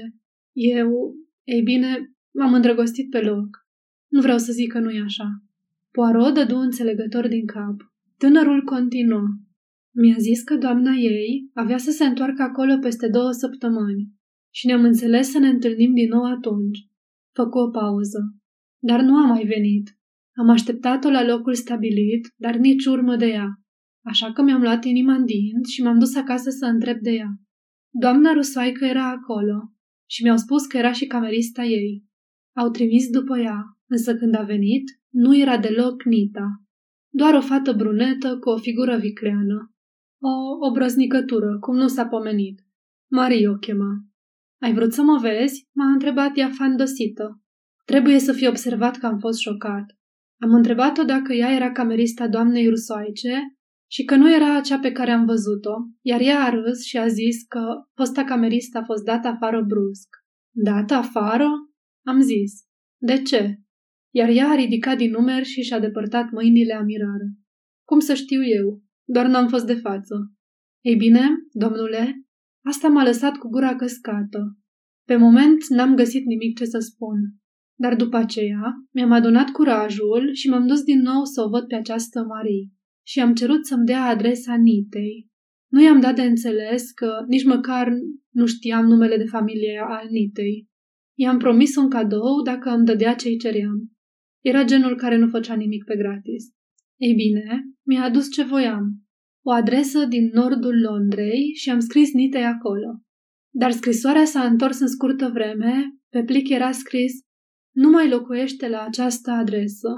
Eu, 0.55 1.15
ei 1.43 1.61
bine, 1.61 1.97
m-am 2.33 2.53
îndrăgostit 2.53 3.09
pe 3.09 3.19
loc. 3.21 3.47
Nu 4.07 4.21
vreau 4.21 4.37
să 4.37 4.51
zic 4.51 4.71
că 4.71 4.79
nu 4.79 4.89
e 4.89 5.01
așa. 5.01 5.43
Poirot 5.91 6.33
dădu 6.33 6.55
înțelegător 6.55 7.27
din 7.27 7.45
cap. 7.45 7.75
Tânărul 8.17 8.63
continuă. 8.63 9.27
Mi-a 9.95 10.15
zis 10.17 10.43
că 10.43 10.55
doamna 10.55 10.93
ei 10.93 11.49
avea 11.53 11.77
să 11.77 11.91
se 11.91 12.05
întoarcă 12.05 12.41
acolo 12.41 12.77
peste 12.77 13.07
două 13.07 13.31
săptămâni 13.31 14.07
și 14.53 14.65
ne-am 14.65 14.83
înțeles 14.83 15.29
să 15.31 15.39
ne 15.39 15.47
întâlnim 15.47 15.93
din 15.93 16.07
nou 16.07 16.23
atunci. 16.23 16.79
Făcu 17.33 17.57
o 17.57 17.69
pauză. 17.69 18.19
Dar 18.79 19.01
nu 19.01 19.15
a 19.15 19.25
mai 19.25 19.45
venit. 19.45 19.97
Am 20.35 20.49
așteptat-o 20.49 21.09
la 21.09 21.25
locul 21.25 21.53
stabilit, 21.53 22.33
dar 22.35 22.55
nici 22.55 22.85
urmă 22.85 23.15
de 23.15 23.25
ea. 23.25 23.47
Așa 24.05 24.31
că 24.31 24.41
mi-am 24.41 24.61
luat 24.61 24.83
inima 24.83 25.13
în 25.13 25.25
dinți 25.25 25.73
și 25.73 25.81
m-am 25.81 25.99
dus 25.99 26.15
acasă 26.15 26.49
să 26.49 26.65
întreb 26.65 26.97
de 26.99 27.11
ea. 27.11 27.29
Doamna 27.89 28.33
Rusoaică 28.33 28.85
era 28.85 29.09
acolo 29.09 29.73
și 30.09 30.23
mi-au 30.23 30.37
spus 30.37 30.65
că 30.65 30.77
era 30.77 30.91
și 30.91 31.05
camerista 31.05 31.63
ei. 31.63 32.03
Au 32.59 32.69
trimis 32.69 33.09
după 33.09 33.37
ea, 33.37 33.77
însă 33.87 34.15
când 34.15 34.35
a 34.35 34.41
venit, 34.41 34.83
nu 35.09 35.37
era 35.37 35.57
deloc 35.57 36.03
Nita. 36.03 36.47
Doar 37.09 37.33
o 37.33 37.41
fată 37.41 37.73
brunetă 37.73 38.37
cu 38.37 38.49
o 38.49 38.57
figură 38.57 38.97
vicleană. 38.97 39.73
O 40.21 40.67
obrăznicătură, 40.67 41.59
cum 41.59 41.75
nu 41.75 41.87
s-a 41.87 42.05
pomenit. 42.05 42.59
Marie 43.11 43.49
o 43.49 43.55
chema. 43.55 44.05
Ai 44.61 44.73
vrut 44.73 44.93
să 44.93 45.01
mă 45.01 45.17
vezi? 45.21 45.67
M-a 45.71 45.91
întrebat 45.91 46.37
ea 46.37 46.49
fandosită. 46.49 47.41
Trebuie 47.85 48.19
să 48.19 48.31
fi 48.33 48.47
observat 48.47 48.97
că 48.97 49.05
am 49.05 49.17
fost 49.19 49.39
șocat. 49.39 49.85
Am 50.41 50.53
întrebat-o 50.53 51.03
dacă 51.03 51.33
ea 51.33 51.51
era 51.51 51.71
camerista 51.71 52.27
doamnei 52.27 52.69
rusoaice 52.69 53.55
și 53.91 54.03
că 54.03 54.15
nu 54.15 54.33
era 54.33 54.57
acea 54.57 54.79
pe 54.79 54.91
care 54.91 55.11
am 55.11 55.25
văzut-o, 55.25 55.75
iar 56.01 56.19
ea 56.19 56.43
a 56.43 56.49
râs 56.49 56.83
și 56.83 56.97
a 56.97 57.07
zis 57.07 57.43
că 57.47 57.61
fosta 57.95 58.23
cameristă 58.23 58.77
a 58.77 58.83
fost 58.83 59.03
dată 59.03 59.27
afară 59.27 59.61
brusc. 59.67 60.07
Dată 60.51 60.93
afară? 60.93 61.47
Am 62.09 62.19
zis. 62.21 62.51
De 63.01 63.21
ce? 63.21 63.59
Iar 64.13 64.29
ea 64.29 64.49
a 64.49 64.55
ridicat 64.55 64.97
din 64.97 65.11
numeri 65.11 65.45
și 65.45 65.61
și-a 65.61 65.79
depărtat 65.79 66.31
mâinile 66.31 66.73
amirare. 66.73 67.27
Cum 67.87 67.99
să 67.99 68.13
știu 68.13 68.43
eu? 68.43 68.81
Doar 69.07 69.27
n-am 69.27 69.47
fost 69.47 69.65
de 69.65 69.73
față. 69.73 70.15
Ei 70.81 70.95
bine, 70.95 71.27
domnule, 71.51 72.23
asta 72.65 72.87
m-a 72.87 73.03
lăsat 73.03 73.35
cu 73.37 73.47
gura 73.47 73.75
căscată. 73.75 74.57
Pe 75.07 75.15
moment 75.15 75.67
n-am 75.67 75.95
găsit 75.95 76.25
nimic 76.25 76.57
ce 76.57 76.65
să 76.65 76.79
spun. 76.79 77.17
Dar 77.79 77.95
după 77.95 78.17
aceea 78.17 78.73
mi-am 78.93 79.11
adunat 79.11 79.49
curajul 79.49 80.33
și 80.33 80.49
m-am 80.49 80.67
dus 80.67 80.81
din 80.81 81.01
nou 81.01 81.23
să 81.23 81.41
o 81.41 81.49
văd 81.49 81.67
pe 81.67 81.75
această 81.75 82.23
Marie 82.23 82.69
și 83.07 83.19
am 83.19 83.33
cerut 83.33 83.65
să-mi 83.65 83.85
dea 83.85 84.03
adresa 84.03 84.55
Nitei. 84.55 85.27
Nu 85.71 85.83
i-am 85.83 85.99
dat 85.99 86.15
de 86.15 86.21
înțeles 86.21 86.91
că 86.91 87.23
nici 87.27 87.45
măcar 87.45 87.91
nu 88.29 88.45
știam 88.45 88.85
numele 88.85 89.17
de 89.17 89.25
familie 89.25 89.81
al 89.87 90.07
Nitei. 90.09 90.67
I-am 91.21 91.37
promis 91.37 91.75
un 91.75 91.89
cadou 91.89 92.41
dacă 92.43 92.69
îmi 92.69 92.85
dădea 92.85 93.15
ce-i 93.15 93.37
ceream. 93.37 93.91
Era 94.43 94.63
genul 94.63 94.95
care 94.95 95.17
nu 95.17 95.27
făcea 95.27 95.55
nimic 95.55 95.83
pe 95.83 95.95
gratis. 95.95 96.43
Ei 96.97 97.13
bine, 97.13 97.63
mi-a 97.85 98.03
adus 98.03 98.31
ce 98.31 98.43
voiam. 98.43 99.03
O 99.45 99.51
adresă 99.51 100.05
din 100.05 100.29
nordul 100.33 100.81
Londrei 100.81 101.53
și 101.55 101.69
am 101.69 101.79
scris 101.79 102.13
Nitei 102.13 102.45
acolo. 102.45 103.01
Dar 103.53 103.71
scrisoarea 103.71 104.25
s-a 104.25 104.43
întors 104.45 104.79
în 104.79 104.87
scurtă 104.87 105.29
vreme, 105.33 105.99
pe 106.09 106.23
plic 106.23 106.49
era 106.49 106.71
scris 106.71 107.13
Nu 107.75 107.89
mai 107.89 108.09
locuiește 108.09 108.67
la 108.67 108.81
această 108.81 109.31
adresă. 109.31 109.89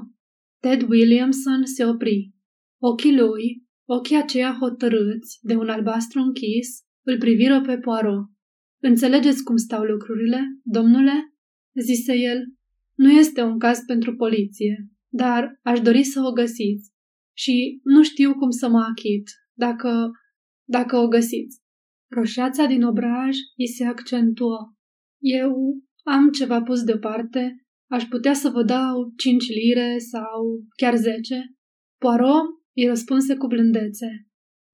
Ted 0.60 0.90
Williamson 0.90 1.66
se 1.66 1.86
opri. 1.86 2.34
Ochii 2.82 3.18
lui, 3.18 3.64
ochii 3.90 4.18
aceia 4.18 4.58
hotărâți, 4.60 5.40
de 5.42 5.56
un 5.56 5.70
albastru 5.70 6.22
închis, 6.22 6.68
îl 7.06 7.18
priviră 7.18 7.62
pe 7.62 7.78
Poirot. 7.78 8.31
Înțelegeți 8.82 9.44
cum 9.44 9.56
stau 9.56 9.84
lucrurile, 9.84 10.40
domnule?" 10.64 11.34
zise 11.80 12.14
el. 12.14 12.44
Nu 12.96 13.12
este 13.12 13.42
un 13.42 13.60
caz 13.60 13.80
pentru 13.80 14.16
poliție, 14.16 14.88
dar 15.10 15.60
aș 15.62 15.80
dori 15.80 16.04
să 16.04 16.22
o 16.22 16.32
găsiți. 16.32 16.92
Și 17.34 17.80
nu 17.84 18.04
știu 18.04 18.34
cum 18.34 18.50
să 18.50 18.70
mă 18.70 18.80
achit, 18.80 19.30
dacă, 19.54 20.12
dacă 20.64 20.98
o 20.98 21.08
găsiți. 21.08 21.60
Roșața 22.08 22.66
din 22.66 22.84
obraj 22.84 23.36
îi 23.58 23.68
se 23.68 23.86
accentuă. 23.86 24.76
Eu 25.22 25.56
am 26.04 26.30
ceva 26.30 26.62
pus 26.62 26.84
deoparte, 26.84 27.66
aș 27.90 28.04
putea 28.04 28.34
să 28.34 28.50
vă 28.50 28.64
dau 28.64 29.14
cinci 29.18 29.48
lire 29.48 29.98
sau 29.98 30.66
chiar 30.76 30.96
zece. 30.96 31.56
Poirot 31.98 32.46
îi 32.76 32.88
răspunse 32.88 33.36
cu 33.36 33.48
blândețe. 33.48 34.08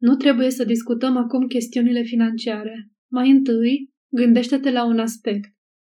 Nu 0.01 0.15
trebuie 0.15 0.49
să 0.49 0.63
discutăm 0.63 1.17
acum 1.17 1.47
chestiunile 1.47 2.01
financiare. 2.01 2.91
Mai 3.11 3.29
întâi, 3.29 3.93
gândește-te 4.09 4.71
la 4.71 4.85
un 4.85 4.99
aspect. 4.99 5.49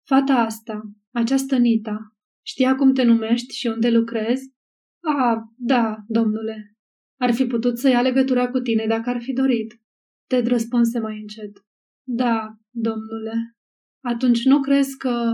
Fata 0.06 0.34
asta, 0.34 0.82
această 1.10 1.56
Nita, 1.56 2.16
știa 2.46 2.74
cum 2.74 2.92
te 2.92 3.02
numești 3.02 3.56
și 3.56 3.66
unde 3.66 3.90
lucrezi? 3.90 4.52
A, 5.00 5.52
da, 5.56 5.96
domnule. 6.06 6.76
Ar 7.20 7.32
fi 7.32 7.46
putut 7.46 7.78
să 7.78 7.88
ia 7.88 8.00
legătura 8.00 8.50
cu 8.50 8.58
tine 8.58 8.86
dacă 8.86 9.10
ar 9.10 9.22
fi 9.22 9.32
dorit. 9.32 9.80
Ted 10.26 10.46
răspunse 10.46 10.98
mai 10.98 11.20
încet. 11.20 11.64
Da, 12.06 12.56
domnule. 12.70 13.56
Atunci 14.04 14.44
nu 14.44 14.60
crezi 14.60 14.96
că 14.96 15.32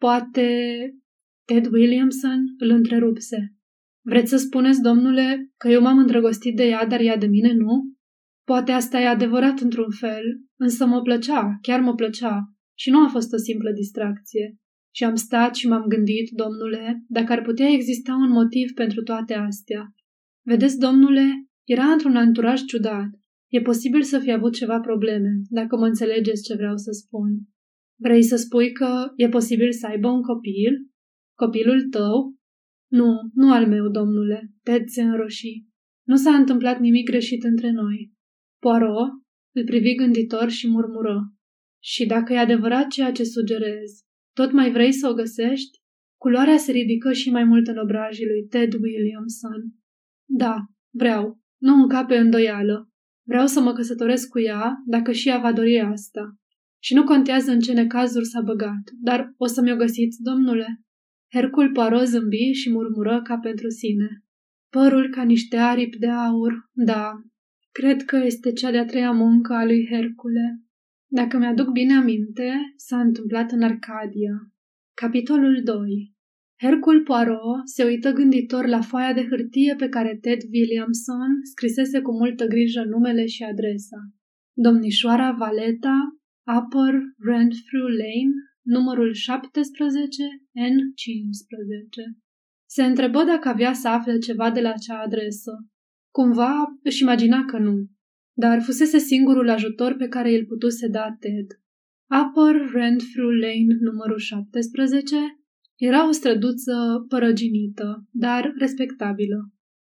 poate... 0.00 0.78
Ted 1.44 1.66
Williamson 1.72 2.44
îl 2.58 2.70
întrerupse. 2.70 3.54
Vreți 4.04 4.30
să 4.30 4.36
spuneți, 4.36 4.82
domnule, 4.82 5.52
că 5.56 5.68
eu 5.68 5.80
m-am 5.80 5.98
îndrăgostit 5.98 6.56
de 6.56 6.64
ea, 6.64 6.86
dar 6.86 7.00
ea 7.00 7.16
de 7.16 7.26
mine 7.26 7.52
nu? 7.52 7.96
Poate 8.50 8.72
asta 8.72 9.00
e 9.00 9.06
adevărat 9.06 9.58
într-un 9.60 9.90
fel, 9.90 10.24
însă 10.56 10.86
mă 10.86 11.00
plăcea, 11.02 11.58
chiar 11.62 11.80
mă 11.80 11.94
plăcea, 11.94 12.52
și 12.78 12.90
nu 12.90 13.04
a 13.04 13.08
fost 13.08 13.32
o 13.32 13.36
simplă 13.36 13.70
distracție. 13.72 14.56
Și 14.94 15.04
am 15.04 15.14
stat 15.14 15.54
și 15.54 15.68
m-am 15.68 15.84
gândit, 15.86 16.30
domnule, 16.30 17.04
dacă 17.08 17.32
ar 17.32 17.42
putea 17.42 17.68
exista 17.68 18.14
un 18.14 18.30
motiv 18.30 18.72
pentru 18.74 19.02
toate 19.02 19.34
astea. 19.34 19.82
Vedeți, 20.46 20.78
domnule, 20.78 21.26
era 21.64 21.84
într-un 21.84 22.16
anturaj 22.16 22.60
ciudat. 22.60 23.08
E 23.48 23.60
posibil 23.60 24.02
să 24.02 24.18
fi 24.18 24.32
avut 24.32 24.54
ceva 24.54 24.80
probleme, 24.80 25.30
dacă 25.48 25.76
mă 25.76 25.86
înțelegeți 25.86 26.42
ce 26.42 26.54
vreau 26.54 26.76
să 26.76 26.90
spun. 26.90 27.30
Vrei 28.00 28.22
să 28.22 28.36
spui 28.36 28.72
că 28.72 29.12
e 29.16 29.28
posibil 29.28 29.72
să 29.72 29.86
aibă 29.86 30.08
un 30.08 30.22
copil? 30.22 30.90
Copilul 31.34 31.82
tău? 31.82 32.36
Nu, 32.90 33.30
nu 33.34 33.52
al 33.52 33.66
meu, 33.66 33.88
domnule, 33.88 34.52
Ted 34.62 34.86
se 34.86 35.02
înroși. 35.02 35.64
Nu 36.06 36.16
s-a 36.16 36.34
întâmplat 36.34 36.78
nimic 36.80 37.10
greșit 37.10 37.44
între 37.44 37.70
noi. 37.70 38.16
Poirot 38.58 39.10
îl 39.54 39.64
privi 39.64 39.94
gânditor 39.94 40.48
și 40.50 40.68
murmură. 40.68 41.32
Și 41.82 42.06
dacă 42.06 42.32
e 42.32 42.38
adevărat 42.38 42.86
ceea 42.88 43.12
ce 43.12 43.24
sugerezi, 43.24 44.04
tot 44.32 44.52
mai 44.52 44.70
vrei 44.72 44.92
să 44.92 45.08
o 45.08 45.14
găsești? 45.14 45.78
Culoarea 46.16 46.56
se 46.56 46.72
ridică 46.72 47.12
și 47.12 47.30
mai 47.30 47.44
mult 47.44 47.66
în 47.66 47.76
obrajii 47.76 48.26
lui 48.26 48.46
Ted 48.46 48.72
Williamson. 48.72 49.62
Da, 50.24 50.56
vreau. 50.90 51.40
Nu 51.60 51.74
încape 51.74 52.16
îndoială. 52.16 52.88
Vreau 53.26 53.46
să 53.46 53.60
mă 53.60 53.72
căsătoresc 53.72 54.28
cu 54.28 54.40
ea, 54.40 54.82
dacă 54.86 55.12
și 55.12 55.28
ea 55.28 55.38
va 55.38 55.52
dori 55.52 55.80
asta. 55.80 56.38
Și 56.82 56.94
nu 56.94 57.04
contează 57.04 57.50
în 57.50 57.60
ce 57.60 57.72
necazuri 57.72 58.26
s-a 58.26 58.40
băgat, 58.40 58.82
dar 59.00 59.34
o 59.36 59.46
să 59.46 59.60
mi-o 59.60 59.76
găsiți, 59.76 60.22
domnule? 60.22 60.80
Hercul 61.34 61.72
Poirot 61.72 62.06
zâmbi 62.06 62.52
și 62.52 62.70
murmură 62.70 63.22
ca 63.22 63.38
pentru 63.38 63.68
sine. 63.68 64.08
Părul 64.68 65.10
ca 65.10 65.22
niște 65.22 65.56
aripi 65.56 65.98
de 65.98 66.08
aur, 66.08 66.68
da, 66.72 67.12
cred 67.72 68.02
că 68.02 68.16
este 68.16 68.52
cea 68.52 68.70
de-a 68.70 68.84
treia 68.84 69.10
muncă 69.10 69.52
a 69.52 69.64
lui 69.64 69.86
Hercule. 69.90 70.62
Dacă 71.10 71.38
mi-aduc 71.38 71.70
bine 71.70 71.94
aminte, 71.94 72.52
s-a 72.76 73.00
întâmplat 73.00 73.50
în 73.50 73.62
Arcadia. 73.62 74.34
Capitolul 74.94 75.62
2 75.64 76.16
Hercul 76.62 77.02
Poirot 77.02 77.62
se 77.64 77.84
uită 77.84 78.12
gânditor 78.12 78.66
la 78.66 78.80
foaia 78.80 79.12
de 79.12 79.26
hârtie 79.26 79.74
pe 79.74 79.88
care 79.88 80.18
Ted 80.20 80.40
Williamson 80.52 81.30
scrisese 81.42 82.00
cu 82.00 82.12
multă 82.12 82.46
grijă 82.46 82.82
numele 82.84 83.26
și 83.26 83.42
adresa. 83.42 83.98
Domnișoara 84.56 85.30
Valeta, 85.32 85.98
Upper 86.56 86.94
Renfrew 87.18 87.86
Lane, 87.86 88.34
numărul 88.62 89.12
17, 89.12 90.22
N15. 90.64 91.94
Se 92.70 92.84
întrebă 92.84 93.24
dacă 93.24 93.48
avea 93.48 93.72
să 93.72 93.88
afle 93.88 94.18
ceva 94.18 94.50
de 94.50 94.60
la 94.60 94.68
acea 94.68 95.00
adresă. 95.00 95.52
Cumva 96.18 96.52
își 96.82 97.02
imagina 97.02 97.44
că 97.44 97.58
nu, 97.58 97.88
dar 98.36 98.62
fusese 98.62 98.98
singurul 98.98 99.48
ajutor 99.48 99.94
pe 99.94 100.08
care 100.08 100.34
îl 100.34 100.44
putuse 100.46 100.88
da 100.88 101.16
Ted. 101.20 101.46
Upper 102.20 102.70
Renfrew 102.72 103.28
Lane 103.28 103.76
numărul 103.80 104.18
17 104.18 105.16
era 105.76 106.08
o 106.08 106.10
străduță 106.10 107.04
părăginită, 107.08 108.06
dar 108.10 108.52
respectabilă. 108.56 109.52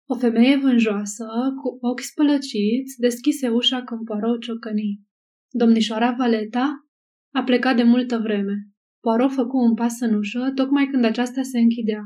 O 0.10 0.15
femeie 0.15 0.58
vânjoasă, 0.58 1.25
cu 1.62 1.88
ochi 1.88 2.00
spălăciți, 2.00 3.00
deschise 3.00 3.50
ușa 3.50 3.84
când 3.84 4.05
Poirot 4.05 4.41
ciocăni. 4.41 5.01
Domnișoara 5.50 6.12
Valeta 6.12 6.88
a 7.34 7.44
plecat 7.44 7.75
de 7.75 7.84
multă 7.84 8.17
vreme. 8.17 8.55
Poirot 9.00 9.32
făcu 9.32 9.58
un 9.58 9.74
pas 9.74 10.00
în 10.00 10.13
ușă, 10.13 10.51
tocmai 10.55 10.88
când 10.91 11.05
aceasta 11.05 11.41
se 11.41 11.60
închidea. 11.60 12.01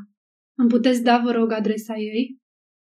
Îmi 0.57 0.69
puteți 0.69 1.03
da, 1.03 1.17
vă 1.17 1.31
rog, 1.31 1.51
adresa 1.51 1.97
ei? 1.97 2.38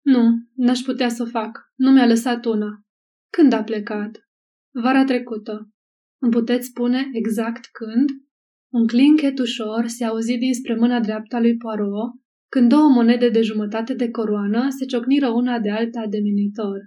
Nu, 0.04 0.48
n-aș 0.54 0.80
putea 0.80 1.08
să 1.08 1.22
o 1.22 1.26
fac. 1.26 1.72
Nu 1.74 1.90
mi-a 1.90 2.06
lăsat 2.06 2.44
una. 2.44 2.84
Când 3.30 3.52
a 3.52 3.62
plecat? 3.62 4.28
Vara 4.70 5.04
trecută. 5.04 5.68
Îmi 6.18 6.32
puteți 6.32 6.66
spune 6.66 7.08
exact 7.12 7.66
când? 7.72 8.08
Un 8.72 8.86
clinchet 8.86 9.38
ușor 9.38 9.86
se 9.86 10.04
auzi 10.04 10.38
dinspre 10.38 10.74
mâna 10.74 11.00
dreaptă 11.00 11.36
a 11.36 11.40
lui 11.40 11.56
Poirot, 11.56 12.12
când 12.48 12.68
două 12.68 12.88
monede 12.88 13.28
de 13.28 13.42
jumătate 13.42 13.94
de 13.94 14.10
coroană 14.10 14.66
se 14.78 14.84
ciocniră 14.84 15.28
una 15.28 15.58
de 15.58 15.70
alta 15.70 16.06
de 16.06 16.18
minitor. 16.18 16.80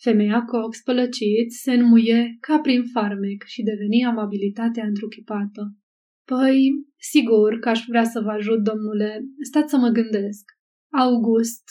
Femeia 0.00 0.42
cu 0.42 0.56
ochi 0.56 0.74
spălăciți 0.74 1.60
se 1.62 1.72
înmuie 1.72 2.36
ca 2.40 2.58
prin 2.58 2.84
farmec 2.84 3.44
și 3.46 3.62
deveni 3.62 4.04
amabilitatea 4.04 4.86
întruchipată. 4.86 5.76
Păi, 6.24 6.70
sigur 6.96 7.58
că 7.58 7.68
aș 7.68 7.84
vrea 7.88 8.04
să 8.04 8.20
vă 8.20 8.30
ajut, 8.30 8.62
domnule. 8.62 9.20
Stați 9.40 9.70
să 9.70 9.76
mă 9.76 9.88
gândesc. 9.88 10.57
August. 10.92 11.62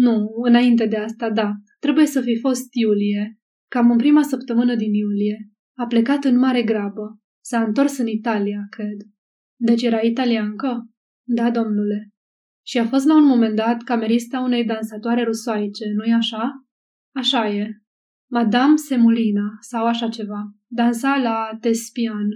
Nu, 0.00 0.28
înainte 0.42 0.86
de 0.86 0.96
asta, 0.96 1.30
da. 1.30 1.52
Trebuie 1.78 2.06
să 2.06 2.20
fi 2.20 2.38
fost 2.40 2.66
iulie. 2.70 3.38
Cam 3.70 3.90
în 3.90 3.96
prima 3.96 4.22
săptămână 4.22 4.74
din 4.74 4.94
iulie. 4.94 5.50
A 5.76 5.86
plecat 5.86 6.24
în 6.24 6.38
mare 6.38 6.62
grabă. 6.62 7.20
S-a 7.44 7.62
întors 7.62 7.98
în 7.98 8.06
Italia, 8.06 8.66
cred. 8.70 8.96
Deci 9.60 9.82
era 9.82 10.00
italiancă? 10.00 10.90
Da, 11.28 11.50
domnule. 11.50 12.10
Și 12.66 12.78
a 12.78 12.84
fost 12.84 13.06
la 13.06 13.16
un 13.16 13.24
moment 13.24 13.56
dat 13.56 13.82
camerista 13.82 14.40
unei 14.40 14.64
dansatoare 14.64 15.22
rusoaice, 15.22 15.84
nu-i 15.94 16.12
așa? 16.12 16.66
Așa 17.14 17.48
e. 17.48 17.68
Madame 18.30 18.76
Semulina, 18.76 19.56
sau 19.60 19.86
așa 19.86 20.08
ceva. 20.08 20.54
Dansa 20.66 21.16
la 21.16 21.58
Tespian, 21.60 22.28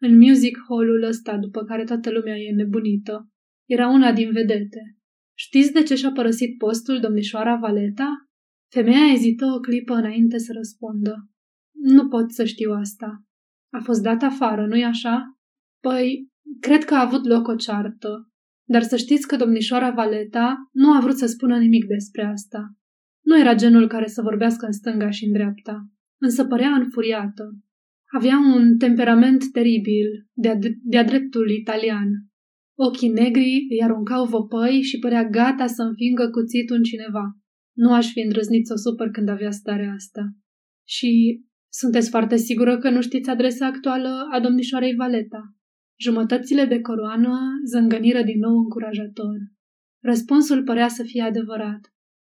în 0.00 0.16
music 0.16 0.58
hall-ul 0.68 1.02
ăsta, 1.02 1.36
după 1.36 1.64
care 1.64 1.84
toată 1.84 2.10
lumea 2.10 2.36
e 2.36 2.54
nebunită. 2.54 3.28
Era 3.68 3.88
una 3.88 4.12
din 4.12 4.32
vedete. 4.32 4.95
Știți 5.38 5.72
de 5.72 5.82
ce 5.82 5.94
și-a 5.94 6.12
părăsit 6.12 6.58
postul 6.58 7.00
domnișoara 7.00 7.56
Valeta? 7.56 8.28
Femeia 8.72 9.12
ezită 9.12 9.44
o 9.46 9.60
clipă 9.60 9.94
înainte 9.94 10.38
să 10.38 10.52
răspundă. 10.52 11.30
Nu 11.82 12.08
pot 12.08 12.32
să 12.32 12.44
știu 12.44 12.72
asta. 12.72 13.24
A 13.72 13.80
fost 13.82 14.02
dat 14.02 14.22
afară, 14.22 14.66
nu-i 14.66 14.84
așa? 14.84 15.38
Păi, 15.80 16.28
cred 16.60 16.84
că 16.84 16.94
a 16.94 17.00
avut 17.00 17.26
loc 17.26 17.48
o 17.48 17.54
ceartă. 17.54 18.30
Dar 18.68 18.82
să 18.82 18.96
știți 18.96 19.26
că 19.26 19.36
domnișoara 19.36 19.90
Valeta 19.90 20.56
nu 20.72 20.92
a 20.92 21.00
vrut 21.00 21.16
să 21.16 21.26
spună 21.26 21.58
nimic 21.58 21.84
despre 21.86 22.24
asta. 22.24 22.76
Nu 23.24 23.38
era 23.38 23.54
genul 23.54 23.88
care 23.88 24.06
să 24.06 24.22
vorbească 24.22 24.66
în 24.66 24.72
stânga 24.72 25.10
și 25.10 25.24
în 25.24 25.32
dreapta, 25.32 25.88
însă 26.20 26.44
părea 26.44 26.70
înfuriată. 26.70 27.56
Avea 28.12 28.38
un 28.38 28.76
temperament 28.76 29.44
teribil, 29.52 30.06
de-a, 30.32 30.54
de 30.82 31.02
dreptul 31.02 31.50
italian. 31.50 32.08
Ochii 32.78 33.08
negri 33.08 33.66
îi 33.70 33.82
aruncau 33.82 34.24
văpăi 34.24 34.82
și 34.82 34.98
părea 34.98 35.24
gata 35.24 35.66
să 35.66 35.82
înfingă 35.82 36.30
cuțitul 36.30 36.76
în 36.76 36.82
cineva. 36.82 37.36
Nu 37.76 37.92
aș 37.92 38.10
fi 38.10 38.20
îndrăznit 38.20 38.66
să 38.66 38.72
o 38.72 38.76
supăr 38.76 39.08
când 39.10 39.28
avea 39.28 39.50
starea 39.50 39.92
asta. 39.92 40.22
Și 40.88 41.42
sunteți 41.72 42.10
foarte 42.10 42.36
sigură 42.36 42.78
că 42.78 42.90
nu 42.90 43.00
știți 43.00 43.30
adresa 43.30 43.66
actuală 43.66 44.28
a 44.32 44.40
domnișoarei 44.40 44.94
Valeta? 44.94 45.54
Jumătățile 45.98 46.64
de 46.64 46.80
coroană 46.80 47.38
zângăniră 47.66 48.22
din 48.22 48.38
nou 48.38 48.56
încurajator. 48.56 49.36
Răspunsul 50.02 50.62
părea 50.62 50.88
să 50.88 51.02
fie 51.02 51.22
adevărat. 51.22 51.80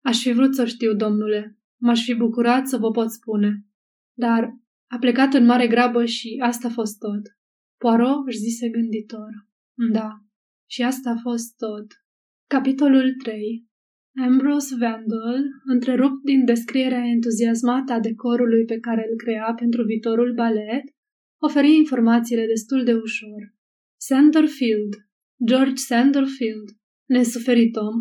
Aș 0.04 0.22
fi 0.22 0.32
vrut 0.32 0.54
să 0.54 0.64
știu, 0.64 0.94
domnule. 0.94 1.58
M-aș 1.80 2.04
fi 2.04 2.14
bucurat 2.14 2.66
să 2.66 2.76
vă 2.76 2.90
pot 2.90 3.10
spune. 3.10 3.64
Dar 4.18 4.42
a 4.86 4.98
plecat 4.98 5.34
în 5.34 5.44
mare 5.44 5.66
grabă 5.66 6.04
și 6.04 6.36
asta 6.42 6.68
a 6.68 6.70
fost 6.70 6.98
tot. 6.98 7.22
Poirot 7.76 8.26
își 8.26 8.38
zise 8.38 8.68
gânditor. 8.68 9.30
Da, 9.92 10.25
și 10.66 10.82
asta 10.82 11.10
a 11.10 11.20
fost 11.22 11.56
tot. 11.56 11.86
Capitolul 12.46 13.14
3 13.22 13.66
Ambrose 14.24 14.74
Vandal, 14.78 15.42
întrerupt 15.64 16.22
din 16.24 16.44
descrierea 16.44 17.04
entuziasmată 17.04 17.92
a 17.92 18.00
decorului 18.00 18.64
pe 18.64 18.78
care 18.78 19.06
îl 19.10 19.16
crea 19.16 19.54
pentru 19.56 19.84
viitorul 19.84 20.34
balet, 20.34 20.84
oferi 21.42 21.76
informațiile 21.76 22.46
destul 22.46 22.84
de 22.84 22.94
ușor. 22.94 23.54
Sanderfield, 23.96 24.94
George 25.46 25.74
Sanderfield, 25.74 26.68
nesuferit 27.08 27.76
om, 27.76 27.96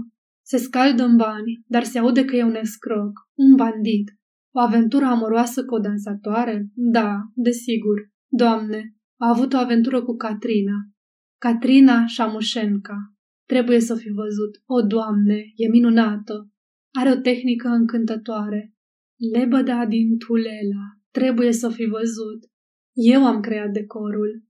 se 0.45 0.58
scaldă 0.58 1.04
în 1.04 1.15
bani, 1.15 1.63
dar 1.67 1.84
se 1.84 1.99
aude 1.99 2.25
că 2.25 2.36
e 2.36 2.43
un 2.43 2.56
escroc, 2.56 3.12
un 3.34 3.56
bandit, 3.56 4.12
o 4.56 4.60
aventură 4.60 5.06
amoroasă 5.06 5.65
cu 5.65 5.75
o 5.75 5.80
dansatoare? 5.80 6.69
Da, 6.73 7.17
desigur. 7.34 8.10
Doamne, 8.28 8.95
a 9.17 9.30
avut 9.30 9.54
o 9.54 9.58
aventură 9.58 10.04
cu 10.04 10.15
Katrina. 10.15 10.73
Katrina 11.45 12.05
Șamușenca. 12.05 12.97
Trebuie 13.47 13.79
să 13.79 13.95
fi 13.95 14.10
văzut. 14.10 14.63
O, 14.65 14.81
Doamne, 14.81 15.39
e 15.55 15.67
minunată. 15.69 16.51
Are 16.91 17.12
o 17.12 17.15
tehnică 17.15 17.67
încântătoare. 17.67 18.73
Lebăda 19.34 19.86
din 19.86 20.17
Tulela. 20.17 20.86
Trebuie 21.12 21.51
să 21.51 21.69
fi 21.69 21.86
văzut. 21.86 22.39
Eu 22.93 23.25
am 23.25 23.39
creat 23.41 23.71
decorul. 23.71 24.43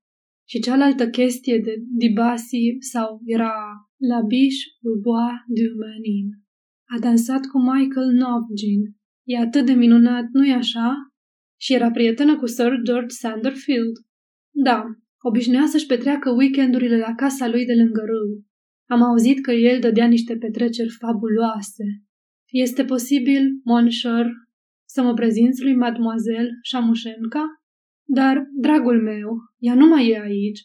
Și 0.47 0.59
cealaltă 0.59 1.09
chestie 1.09 1.59
de 1.63 1.75
Dibasi 1.97 2.77
sau 2.79 3.21
era 3.25 3.53
La 4.09 4.21
Biche 4.27 4.65
Bois 5.01 5.39
du 5.47 5.67
Manin. 5.79 6.29
A 6.95 6.99
dansat 6.99 7.45
cu 7.45 7.57
Michael 7.59 8.11
Novgin 8.11 8.81
E 9.23 9.37
atât 9.37 9.65
de 9.65 9.73
minunat, 9.73 10.25
nu-i 10.31 10.51
așa? 10.53 10.95
Și 11.61 11.73
era 11.73 11.91
prietenă 11.91 12.37
cu 12.37 12.45
Sir 12.45 12.81
George 12.83 13.15
Sanderfield. 13.15 13.95
Da, 14.51 14.85
obișnuia 15.27 15.65
să-și 15.65 15.85
petreacă 15.85 16.29
weekendurile 16.31 16.97
la 16.97 17.13
casa 17.15 17.47
lui 17.47 17.65
de 17.65 17.73
lângă 17.73 18.01
râu. 18.05 18.43
Am 18.87 19.01
auzit 19.01 19.41
că 19.41 19.51
el 19.51 19.79
dădea 19.79 20.07
niște 20.07 20.37
petreceri 20.37 20.97
fabuloase. 20.99 21.83
Este 22.51 22.85
posibil, 22.85 23.43
Monșor, 23.63 24.27
să 24.85 25.01
mă 25.01 25.13
prezinți 25.13 25.63
lui 25.63 25.75
mademoiselle 25.75 26.49
Șamușenca? 26.61 27.45
Dar, 28.07 28.47
dragul 28.53 29.01
meu, 29.01 29.37
ea 29.57 29.75
nu 29.75 29.87
mai 29.87 30.09
e 30.09 30.21
aici. 30.21 30.59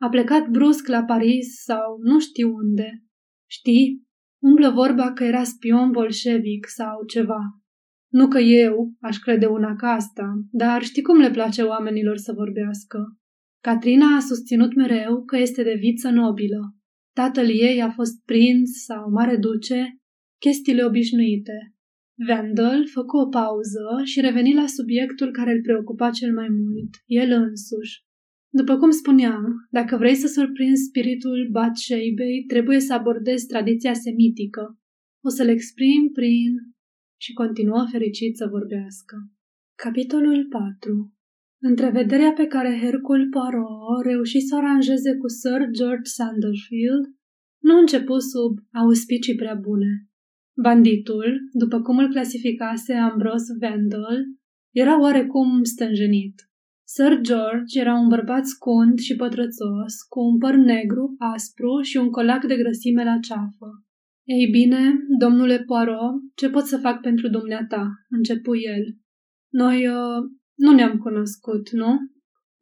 A 0.00 0.08
plecat 0.08 0.48
brusc 0.48 0.86
la 0.86 1.02
Paris 1.04 1.46
sau 1.62 1.98
nu 2.02 2.20
știu 2.20 2.54
unde. 2.54 3.04
Știi, 3.50 4.06
umblă 4.42 4.70
vorba 4.70 5.12
că 5.12 5.24
era 5.24 5.42
spion 5.42 5.90
bolșevic 5.90 6.66
sau 6.68 7.04
ceva. 7.06 7.40
Nu 8.12 8.28
că 8.28 8.38
eu 8.38 8.94
aș 9.00 9.16
crede 9.16 9.46
una 9.46 9.74
ca 9.74 9.88
asta, 9.88 10.32
dar 10.50 10.82
știi 10.82 11.02
cum 11.02 11.18
le 11.18 11.30
place 11.30 11.62
oamenilor 11.62 12.16
să 12.16 12.32
vorbească. 12.32 12.98
Catrina 13.68 14.06
a 14.16 14.20
susținut 14.20 14.74
mereu 14.74 15.24
că 15.24 15.36
este 15.36 15.62
de 15.62 15.76
viță 15.78 16.08
nobilă. 16.10 16.60
Tatăl 17.12 17.48
ei 17.48 17.82
a 17.82 17.90
fost 17.90 18.24
prinț 18.24 18.70
sau 18.70 19.10
mare 19.10 19.36
duce, 19.36 19.98
chestiile 20.40 20.84
obișnuite. 20.84 21.74
Vandal 22.26 22.88
făcu 22.88 23.16
o 23.16 23.28
pauză 23.28 23.86
și 24.04 24.20
reveni 24.20 24.54
la 24.54 24.66
subiectul 24.66 25.30
care 25.32 25.52
îl 25.52 25.60
preocupa 25.60 26.10
cel 26.10 26.32
mai 26.34 26.48
mult, 26.48 26.90
el 27.06 27.30
însuși. 27.30 28.04
După 28.48 28.76
cum 28.76 28.90
spuneam, 28.90 29.44
dacă 29.70 29.96
vrei 29.96 30.14
să 30.14 30.26
surprinzi 30.26 30.84
spiritul 30.84 31.48
Batshebei, 31.50 32.44
trebuie 32.46 32.80
să 32.80 32.92
abordezi 32.94 33.46
tradiția 33.46 33.92
semitică. 33.92 34.78
O 35.24 35.28
să-l 35.28 35.48
exprim 35.48 36.10
prin... 36.12 36.52
și 37.20 37.32
continuă 37.32 37.86
fericit 37.90 38.36
să 38.36 38.46
vorbească. 38.46 39.16
Capitolul 39.82 40.46
4 40.48 41.15
Întrevederea 41.70 42.32
pe 42.32 42.46
care 42.46 42.78
Hercule 42.82 43.28
Poirot 43.30 44.02
reuși 44.04 44.40
să 44.40 44.54
o 44.54 44.58
aranjeze 44.58 45.16
cu 45.20 45.28
Sir 45.28 45.60
George 45.78 46.10
Sanderfield 46.16 47.04
nu 47.62 47.78
început 47.78 48.22
sub 48.22 48.52
auspicii 48.82 49.34
prea 49.34 49.54
bune. 49.54 49.90
Banditul, 50.62 51.26
după 51.52 51.82
cum 51.82 51.98
îl 51.98 52.08
clasificase 52.08 52.92
Ambrose 52.92 53.52
Vandal, 53.60 54.18
era 54.74 55.00
oarecum 55.00 55.62
stânjenit. 55.62 56.34
Sir 56.94 57.20
George 57.20 57.80
era 57.80 57.94
un 57.94 58.08
bărbat 58.08 58.44
scund 58.46 58.98
și 58.98 59.16
pătrățos, 59.16 59.94
cu 60.08 60.20
un 60.20 60.38
păr 60.38 60.54
negru, 60.54 61.14
aspru 61.18 61.80
și 61.82 61.96
un 61.96 62.10
colac 62.10 62.44
de 62.44 62.56
grăsime 62.56 63.04
la 63.04 63.18
ceafă. 63.18 63.68
Ei 64.24 64.46
bine, 64.50 64.94
domnule 65.18 65.58
Poirot, 65.58 66.14
ce 66.34 66.50
pot 66.50 66.64
să 66.64 66.76
fac 66.78 67.00
pentru 67.00 67.28
dumneata?" 67.28 67.90
începu 68.08 68.56
el. 68.56 68.84
Noi 69.52 69.88
uh, 69.88 70.22
nu 70.56 70.72
ne-am 70.72 70.98
cunoscut, 70.98 71.70
nu? 71.70 71.98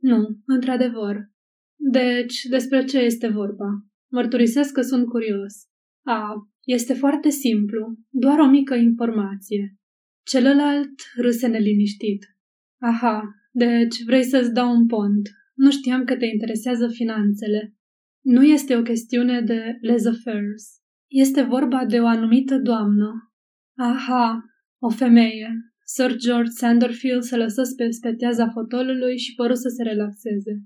Nu, 0.00 0.38
într-adevăr. 0.46 1.30
Deci, 1.76 2.42
despre 2.42 2.85
ce 2.85 2.98
este 2.98 3.28
vorba? 3.28 3.66
Mărturisesc 4.11 4.72
că 4.72 4.80
sunt 4.80 5.09
curios. 5.09 5.54
A, 6.07 6.35
este 6.64 6.94
foarte 6.94 7.30
simplu, 7.30 7.98
doar 8.09 8.38
o 8.38 8.46
mică 8.46 8.74
informație. 8.74 9.76
Celălalt 10.26 10.94
râse 11.16 11.46
neliniștit. 11.46 12.24
Aha, 12.80 13.22
deci 13.52 14.02
vrei 14.07 14.24
să-ți 14.24 14.52
dau 14.52 14.70
un 14.76 14.87
pont. 14.87 15.30
Nu 15.54 15.70
știam 15.70 16.04
că 16.04 16.16
te 16.16 16.26
interesează 16.26 16.88
finanțele. 16.88 17.74
Nu 18.24 18.44
este 18.44 18.76
o 18.76 18.83
chestiune 18.83 19.40
de 19.40 19.78
les 19.80 20.07
affairs. 20.07 20.64
Este 21.11 21.42
vorba 21.42 21.85
de 21.85 22.00
o 22.00 22.07
anumită 22.07 22.59
doamnă. 22.59 23.33
Aha, 23.76 24.44
o 24.78 24.90
femeie. 24.90 25.73
Sir 25.85 26.16
George 26.16 26.51
Sanderfield 26.51 27.23
se 27.23 27.37
lăsă 27.37 27.62
pe 27.77 27.90
speteaza 27.90 28.49
fotolului 28.49 29.18
și 29.18 29.35
păru 29.35 29.55
să 29.55 29.68
se 29.68 29.83
relaxeze. 29.83 30.62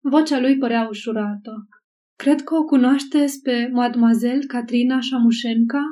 Vocea 0.00 0.40
lui 0.40 0.58
părea 0.58 0.88
ușurată. 0.88 1.68
Cred 2.16 2.42
că 2.42 2.54
o 2.54 2.64
cunoașteți 2.64 3.42
pe 3.42 3.68
mademoiselle 3.72 4.46
Katrina 4.46 5.00
Șamușenca?" 5.00 5.82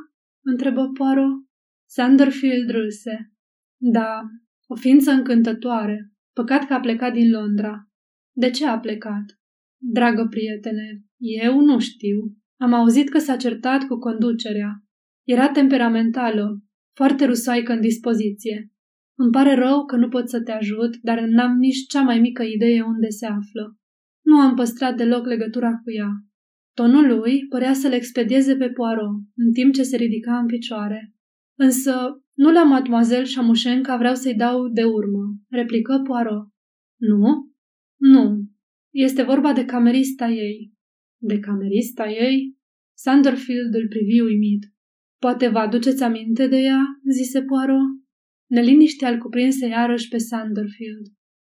întrebă 0.44 0.90
Poirot. 0.92 1.46
Sanderfield 1.90 2.70
râse. 2.70 3.32
Da, 3.80 4.20
o 4.66 4.74
ființă 4.74 5.10
încântătoare. 5.10 6.12
Păcat 6.32 6.66
că 6.66 6.74
a 6.74 6.80
plecat 6.80 7.12
din 7.12 7.30
Londra. 7.30 7.88
De 8.36 8.50
ce 8.50 8.66
a 8.66 8.78
plecat? 8.78 9.24
Dragă 9.80 10.26
prietene, 10.30 11.04
eu 11.16 11.60
nu 11.60 11.78
știu. 11.78 12.36
Am 12.60 12.72
auzit 12.72 13.08
că 13.08 13.18
s-a 13.18 13.36
certat 13.36 13.86
cu 13.86 13.98
conducerea. 13.98 14.82
Era 15.26 15.48
temperamentală, 15.48 16.62
foarte 16.98 17.24
rusoaică 17.24 17.72
în 17.72 17.80
dispoziție. 17.80 18.72
Îmi 19.18 19.30
pare 19.30 19.54
rău 19.54 19.84
că 19.84 19.96
nu 19.96 20.08
pot 20.08 20.28
să 20.28 20.42
te 20.42 20.52
ajut, 20.52 20.96
dar 20.96 21.20
n-am 21.20 21.56
nici 21.58 21.86
cea 21.86 22.02
mai 22.02 22.18
mică 22.20 22.42
idee 22.42 22.82
unde 22.82 23.08
se 23.08 23.26
află. 23.26 23.78
Nu 24.24 24.36
am 24.40 24.54
păstrat 24.54 24.96
deloc 24.96 25.26
legătura 25.26 25.70
cu 25.70 25.90
ea. 25.90 26.10
Tonul 26.74 27.06
lui 27.16 27.46
părea 27.48 27.72
să-l 27.72 27.92
expedieze 27.92 28.56
pe 28.56 28.68
Poirot, 28.70 29.16
în 29.36 29.52
timp 29.52 29.74
ce 29.74 29.82
se 29.82 29.96
ridica 29.96 30.38
în 30.38 30.46
picioare. 30.46 31.14
Însă, 31.58 31.94
nu 32.34 32.52
la 32.52 32.64
mademoiselle 32.64 33.24
Șamușenca 33.24 33.96
vreau 33.96 34.14
să-i 34.14 34.34
dau 34.34 34.68
de 34.68 34.84
urmă, 34.84 35.24
replică 35.48 36.02
Poirot. 36.04 36.46
Nu? 37.00 37.52
Nu. 38.00 38.24
Este 38.94 39.22
vorba 39.22 39.52
de 39.52 39.64
camerista 39.64 40.28
ei. 40.28 40.72
De 41.22 41.38
camerista 41.38 42.08
ei? 42.08 42.56
Sanderfield 42.96 43.74
îl 43.74 43.88
privi 43.88 44.20
uimit. 44.20 44.62
Poate 45.18 45.48
vă 45.48 45.58
aduceți 45.58 46.02
aminte 46.02 46.46
de 46.46 46.56
ea? 46.56 46.80
zise 47.10 47.42
Poirot. 47.42 47.86
Neliniștea 48.50 49.10
îl 49.10 49.18
cuprinse 49.18 49.66
iarăși 49.66 50.08
pe 50.08 50.18
Sanderfield. 50.18 51.06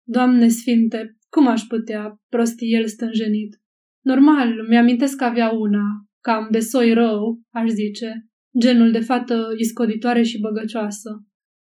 Doamne 0.07 0.49
sfinte, 0.49 1.17
cum 1.29 1.47
aș 1.47 1.63
putea, 1.63 2.21
prosti 2.29 2.73
el 2.73 2.87
stânjenit. 2.87 3.61
Normal, 4.05 4.67
mi-amintesc 4.69 5.17
că 5.17 5.25
avea 5.25 5.51
una, 5.51 5.83
cam 6.21 6.49
de 6.51 6.59
soi 6.59 6.93
rău, 6.93 7.41
aș 7.51 7.69
zice, 7.69 8.27
genul 8.59 8.91
de 8.93 9.01
fată 9.01 9.47
iscoditoare 9.57 10.23
și 10.23 10.41
băgăcioasă. 10.41 11.11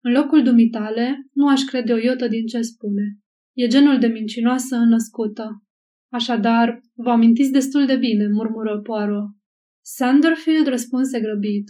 În 0.02 0.12
locul 0.12 0.42
dumitale, 0.42 1.26
nu 1.32 1.48
aș 1.48 1.60
crede 1.60 1.92
o 1.92 1.96
iotă 1.96 2.28
din 2.28 2.46
ce 2.46 2.60
spune. 2.60 3.18
E 3.56 3.66
genul 3.66 3.98
de 3.98 4.06
mincinoasă 4.06 4.76
născută. 4.76 5.64
Așadar, 6.12 6.80
vă 6.94 7.10
amintiți 7.10 7.52
destul 7.52 7.86
de 7.86 7.96
bine, 7.96 8.28
murmură 8.28 8.80
Poirot. 8.80 9.28
Sanderfield 9.84 10.66
răspunse 10.66 11.20
grăbit. 11.20 11.64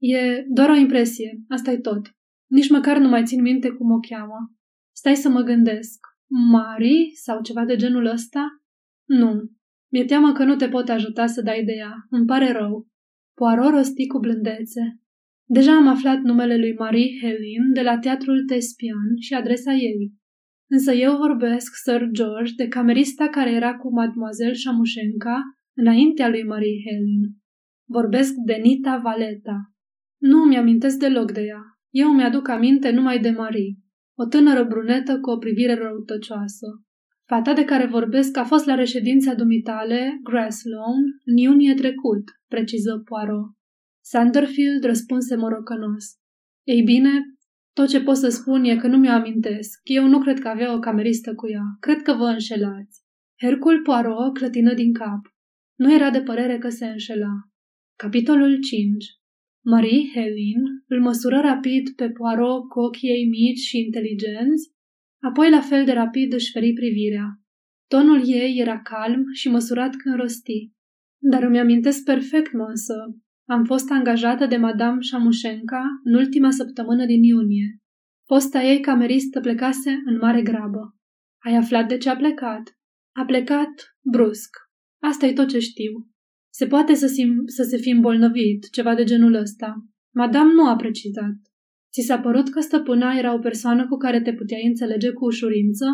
E 0.00 0.44
doar 0.48 0.68
o 0.68 0.74
impresie, 0.74 1.44
asta 1.48 1.70
e 1.70 1.78
tot. 1.78 2.14
Nici 2.46 2.70
măcar 2.70 2.98
nu 2.98 3.08
mai 3.08 3.24
țin 3.24 3.42
minte 3.42 3.68
cum 3.68 3.90
o 3.90 3.98
cheamă. 3.98 4.54
Stai 4.96 5.16
să 5.16 5.28
mă 5.28 5.40
gândesc. 5.40 6.06
Mari 6.50 7.10
sau 7.14 7.42
ceva 7.42 7.64
de 7.64 7.76
genul 7.76 8.06
ăsta? 8.06 8.46
Nu. 9.04 9.50
Mi-e 9.92 10.04
teamă 10.04 10.32
că 10.32 10.44
nu 10.44 10.56
te 10.56 10.68
pot 10.68 10.88
ajuta 10.88 11.26
să 11.26 11.42
dai 11.42 11.64
de 11.64 11.72
ea. 11.72 11.94
Îmi 12.10 12.26
pare 12.26 12.52
rău. 12.52 12.86
Poirot 13.34 13.70
rosti 13.70 14.06
cu 14.06 14.18
blândețe. 14.18 15.00
Deja 15.48 15.72
am 15.72 15.88
aflat 15.88 16.20
numele 16.20 16.56
lui 16.56 16.74
Marie 16.78 17.18
Helene 17.20 17.72
de 17.72 17.82
la 17.82 17.98
teatrul 17.98 18.44
Tespian 18.44 19.16
și 19.20 19.34
adresa 19.34 19.72
ei. 19.72 20.12
Însă 20.70 20.92
eu 20.92 21.16
vorbesc, 21.16 21.74
Sir 21.74 22.08
George, 22.12 22.52
de 22.56 22.68
camerista 22.68 23.28
care 23.28 23.50
era 23.50 23.76
cu 23.76 23.92
mademoiselle 23.92 24.52
Șamușenca 24.52 25.42
înaintea 25.76 26.28
lui 26.28 26.44
Marie 26.44 26.82
Helene. 26.86 27.28
Vorbesc 27.88 28.34
de 28.34 28.54
Nita 28.54 28.96
Valeta. 28.96 29.72
Nu 30.20 30.44
mi-amintesc 30.44 30.98
deloc 30.98 31.32
de 31.32 31.40
ea. 31.40 31.62
Eu 31.90 32.12
mi-aduc 32.12 32.48
aminte 32.48 32.90
numai 32.90 33.18
de 33.18 33.30
Marie, 33.30 33.76
o 34.14 34.26
tânără 34.26 34.64
brunetă 34.64 35.20
cu 35.20 35.30
o 35.30 35.38
privire 35.38 35.74
răutăcioasă. 35.74 36.66
Fata 37.26 37.52
de 37.52 37.64
care 37.64 37.86
vorbesc 37.86 38.36
a 38.36 38.44
fost 38.44 38.66
la 38.66 38.74
reședința 38.74 39.34
dumitale, 39.34 40.18
Grasslawn, 40.22 41.04
în 41.24 41.36
iunie 41.36 41.74
trecut, 41.74 42.22
preciză 42.48 43.02
Poirot. 43.04 43.54
Sanderfield 44.04 44.84
răspunse 44.84 45.36
morocănos. 45.36 46.04
Ei 46.66 46.82
bine, 46.82 47.10
tot 47.72 47.88
ce 47.88 48.02
pot 48.02 48.16
să 48.16 48.28
spun 48.28 48.64
e 48.64 48.76
că 48.76 48.86
nu 48.86 48.96
mi-o 48.96 49.12
amintesc. 49.12 49.80
Eu 49.82 50.08
nu 50.08 50.20
cred 50.20 50.38
că 50.38 50.48
avea 50.48 50.74
o 50.74 50.78
cameristă 50.78 51.34
cu 51.34 51.48
ea. 51.48 51.64
Cred 51.80 52.02
că 52.02 52.12
vă 52.12 52.24
înșelați. 52.24 53.02
Hercul 53.42 53.82
Poirot 53.82 54.34
clătină 54.34 54.74
din 54.74 54.92
cap. 54.92 55.20
Nu 55.74 55.94
era 55.94 56.10
de 56.10 56.22
părere 56.22 56.58
că 56.58 56.68
se 56.68 56.86
înșela. 56.86 57.32
Capitolul 57.96 58.58
5 58.60 59.19
Marie 59.64 60.10
Helin 60.14 60.62
îl 60.86 61.00
măsură 61.00 61.40
rapid 61.40 61.90
pe 61.96 62.10
Poirot 62.10 62.68
cu 62.68 62.80
ochii 62.80 63.08
ei 63.08 63.28
mici 63.28 63.58
și 63.58 63.78
inteligenți, 63.78 64.70
apoi 65.22 65.50
la 65.50 65.60
fel 65.60 65.84
de 65.84 65.92
rapid 65.92 66.32
își 66.32 66.50
feri 66.50 66.72
privirea. 66.72 67.26
Tonul 67.88 68.22
ei 68.28 68.58
era 68.58 68.80
calm 68.80 69.22
și 69.32 69.48
măsurat 69.48 69.94
când 69.96 70.14
rosti. 70.14 70.72
Dar 71.22 71.42
îmi 71.42 71.58
amintesc 71.58 72.04
perfect, 72.04 72.52
măsă. 72.52 72.94
Am 73.48 73.64
fost 73.64 73.90
angajată 73.90 74.46
de 74.46 74.56
Madame 74.56 75.00
Șamușenca 75.00 75.82
în 76.04 76.14
ultima 76.14 76.50
săptămână 76.50 77.06
din 77.06 77.22
iunie. 77.22 77.80
Posta 78.26 78.62
ei 78.62 78.80
cameristă 78.80 79.40
plecase 79.40 80.02
în 80.04 80.16
mare 80.16 80.42
grabă. 80.42 80.96
Ai 81.44 81.56
aflat 81.56 81.88
de 81.88 81.96
ce 81.96 82.08
a 82.08 82.16
plecat? 82.16 82.78
A 83.16 83.24
plecat 83.24 83.96
brusc. 84.00 84.50
Asta 85.02 85.26
e 85.26 85.32
tot 85.32 85.48
ce 85.48 85.58
știu. 85.58 86.08
Se 86.50 86.66
poate 86.66 86.94
să, 86.94 87.06
sim- 87.06 87.44
să 87.46 87.62
se 87.62 87.76
fi 87.76 87.90
îmbolnăvit, 87.90 88.70
ceva 88.70 88.94
de 88.94 89.04
genul 89.04 89.34
ăsta. 89.34 89.86
Madame 90.14 90.52
nu 90.52 90.68
a 90.68 90.76
precizat. 90.76 91.34
Ți 91.92 92.00
s-a 92.00 92.18
părut 92.18 92.50
că 92.50 92.60
stăpâna 92.60 93.12
era 93.12 93.34
o 93.34 93.38
persoană 93.38 93.86
cu 93.88 93.96
care 93.96 94.20
te 94.20 94.32
puteai 94.32 94.66
înțelege 94.66 95.10
cu 95.10 95.24
ușurință? 95.24 95.86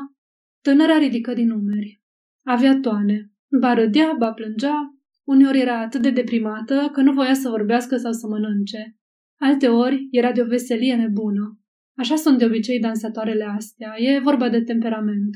Tânăra 0.62 0.98
ridică 0.98 1.34
din 1.34 1.50
umeri. 1.50 2.02
Avea 2.44 2.78
toane. 2.80 3.30
Ba 3.60 3.74
râdea, 3.74 4.14
ba 4.18 4.32
plângea. 4.32 4.98
Uneori 5.24 5.60
era 5.60 5.80
atât 5.80 6.02
de 6.02 6.10
deprimată 6.10 6.90
că 6.92 7.00
nu 7.00 7.12
voia 7.12 7.34
să 7.34 7.48
vorbească 7.48 7.96
sau 7.96 8.12
să 8.12 8.26
mănânce. 8.26 8.96
Alteori 9.40 10.08
era 10.10 10.32
de 10.32 10.42
o 10.42 10.46
veselie 10.46 10.94
nebună. 10.94 11.60
Așa 11.96 12.16
sunt 12.16 12.38
de 12.38 12.44
obicei 12.44 12.80
dansatoarele 12.80 13.44
astea. 13.44 13.94
E 13.98 14.18
vorba 14.18 14.48
de 14.48 14.60
temperament. 14.60 15.30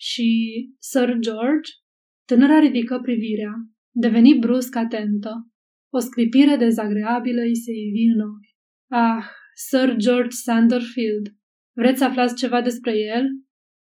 Și 0.00 0.28
Sir 0.78 1.16
George? 1.18 1.70
Tânăra 2.24 2.58
ridică 2.58 2.98
privirea. 3.02 3.52
Deveni 3.96 4.38
brusc 4.38 4.76
atentă. 4.76 5.48
O 5.92 5.98
scripire 5.98 6.56
dezagreabilă 6.56 7.40
îi 7.40 7.56
se 7.56 7.72
ivi 7.72 8.12
în 8.14 8.20
ochi. 8.20 8.52
Ah, 8.90 9.24
Sir 9.54 9.96
George 9.96 10.36
Sanderfield. 10.36 11.26
Vreți 11.76 11.98
să 11.98 12.04
aflați 12.04 12.34
ceva 12.34 12.62
despre 12.62 12.92
el? 12.98 13.26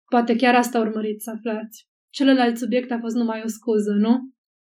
Poate 0.10 0.36
chiar 0.36 0.56
asta 0.56 0.80
urmăriți 0.80 1.24
să 1.24 1.30
aflați. 1.30 1.88
Celălalt 2.10 2.58
subiect 2.58 2.92
a 2.92 3.00
fost 3.00 3.16
numai 3.16 3.42
o 3.44 3.48
scuză, 3.48 3.92
nu? 3.92 4.32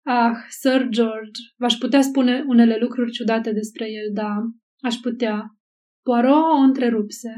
Ah, 0.05 0.35
Sir 0.49 0.87
George, 0.89 1.41
v-aș 1.57 1.73
putea 1.73 2.01
spune 2.01 2.43
unele 2.47 2.77
lucruri 2.79 3.11
ciudate 3.11 3.51
despre 3.51 3.85
el, 3.91 4.13
da, 4.13 4.35
aș 4.81 4.95
putea. 4.95 5.57
Poirot 6.01 6.43
o 6.57 6.61
întrerupse. 6.67 7.29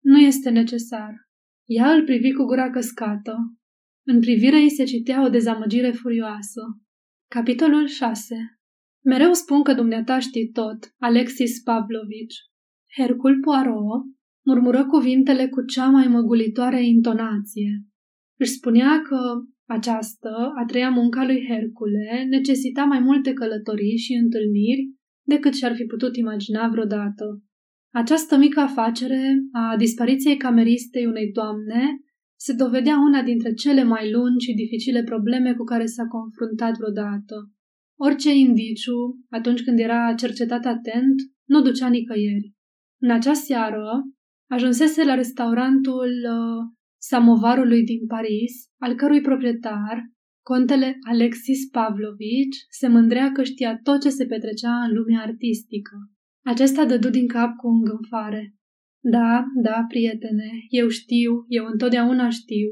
Nu 0.00 0.18
este 0.18 0.50
necesar. 0.50 1.14
Ea 1.64 1.92
îl 1.92 2.04
privi 2.04 2.32
cu 2.32 2.44
gura 2.44 2.70
căscată. 2.70 3.36
În 4.06 4.20
privire 4.20 4.56
îi 4.56 4.70
se 4.70 4.84
citea 4.84 5.24
o 5.24 5.28
dezamăgire 5.28 5.90
furioasă. 5.90 6.60
Capitolul 7.28 7.86
6 7.86 8.36
Mereu 9.04 9.32
spun 9.32 9.62
că 9.62 9.74
dumneata 9.74 10.18
știi 10.18 10.50
tot, 10.50 10.94
Alexis 10.98 11.62
Pavlovici. 11.62 12.34
Hercul 12.96 13.40
Poirot 13.40 14.04
murmură 14.44 14.86
cuvintele 14.86 15.48
cu 15.48 15.64
cea 15.64 15.86
mai 15.86 16.06
măgulitoare 16.06 16.86
intonație. 16.86 17.84
Își 18.38 18.50
spunea 18.50 19.02
că 19.08 19.18
această, 19.68 20.52
a 20.60 20.64
treia 20.66 20.90
munca 20.90 21.24
lui 21.24 21.46
Hercule, 21.48 22.26
necesita 22.28 22.84
mai 22.84 23.00
multe 23.00 23.32
călătorii 23.32 23.96
și 23.96 24.12
întâlniri 24.12 24.90
decât 25.26 25.54
și-ar 25.54 25.74
fi 25.74 25.84
putut 25.84 26.16
imagina 26.16 26.68
vreodată. 26.68 27.42
Această 27.94 28.36
mică 28.36 28.60
afacere 28.60 29.34
a 29.52 29.76
dispariției 29.76 30.36
cameristei 30.36 31.06
unei 31.06 31.32
doamne 31.32 32.00
se 32.36 32.52
dovedea 32.52 32.96
una 32.98 33.22
dintre 33.22 33.52
cele 33.52 33.82
mai 33.82 34.10
lungi 34.10 34.44
și 34.46 34.54
dificile 34.54 35.02
probleme 35.02 35.54
cu 35.54 35.64
care 35.64 35.86
s-a 35.86 36.06
confruntat 36.06 36.76
vreodată. 36.76 37.50
Orice 37.98 38.34
indiciu, 38.34 38.98
atunci 39.30 39.62
când 39.62 39.78
era 39.78 40.14
cercetat 40.14 40.64
atent, 40.64 41.14
nu 41.44 41.62
ducea 41.62 41.88
nicăieri. 41.88 42.52
În 43.00 43.10
acea 43.10 43.32
seară, 43.32 43.86
ajunsese 44.50 45.04
la 45.04 45.14
restaurantul 45.14 46.08
uh, 46.08 46.76
samovarului 47.00 47.84
din 47.84 48.06
Paris, 48.06 48.52
al 48.78 48.94
cărui 48.94 49.20
proprietar, 49.20 50.02
contele 50.42 50.96
Alexis 51.08 51.68
Pavlovici, 51.70 52.64
se 52.68 52.88
mândrea 52.88 53.32
că 53.32 53.42
știa 53.42 53.80
tot 53.82 54.00
ce 54.00 54.08
se 54.08 54.26
petrecea 54.26 54.84
în 54.84 54.92
lumea 54.92 55.20
artistică. 55.20 55.96
Acesta 56.44 56.84
dădu 56.84 57.08
din 57.08 57.26
cap 57.26 57.56
cu 57.56 57.68
îngânfare. 57.68 58.55
Da, 59.00 59.44
da, 59.62 59.84
prietene, 59.88 60.50
eu 60.68 60.88
știu, 60.88 61.44
eu 61.48 61.64
întotdeauna 61.66 62.28
știu. 62.28 62.68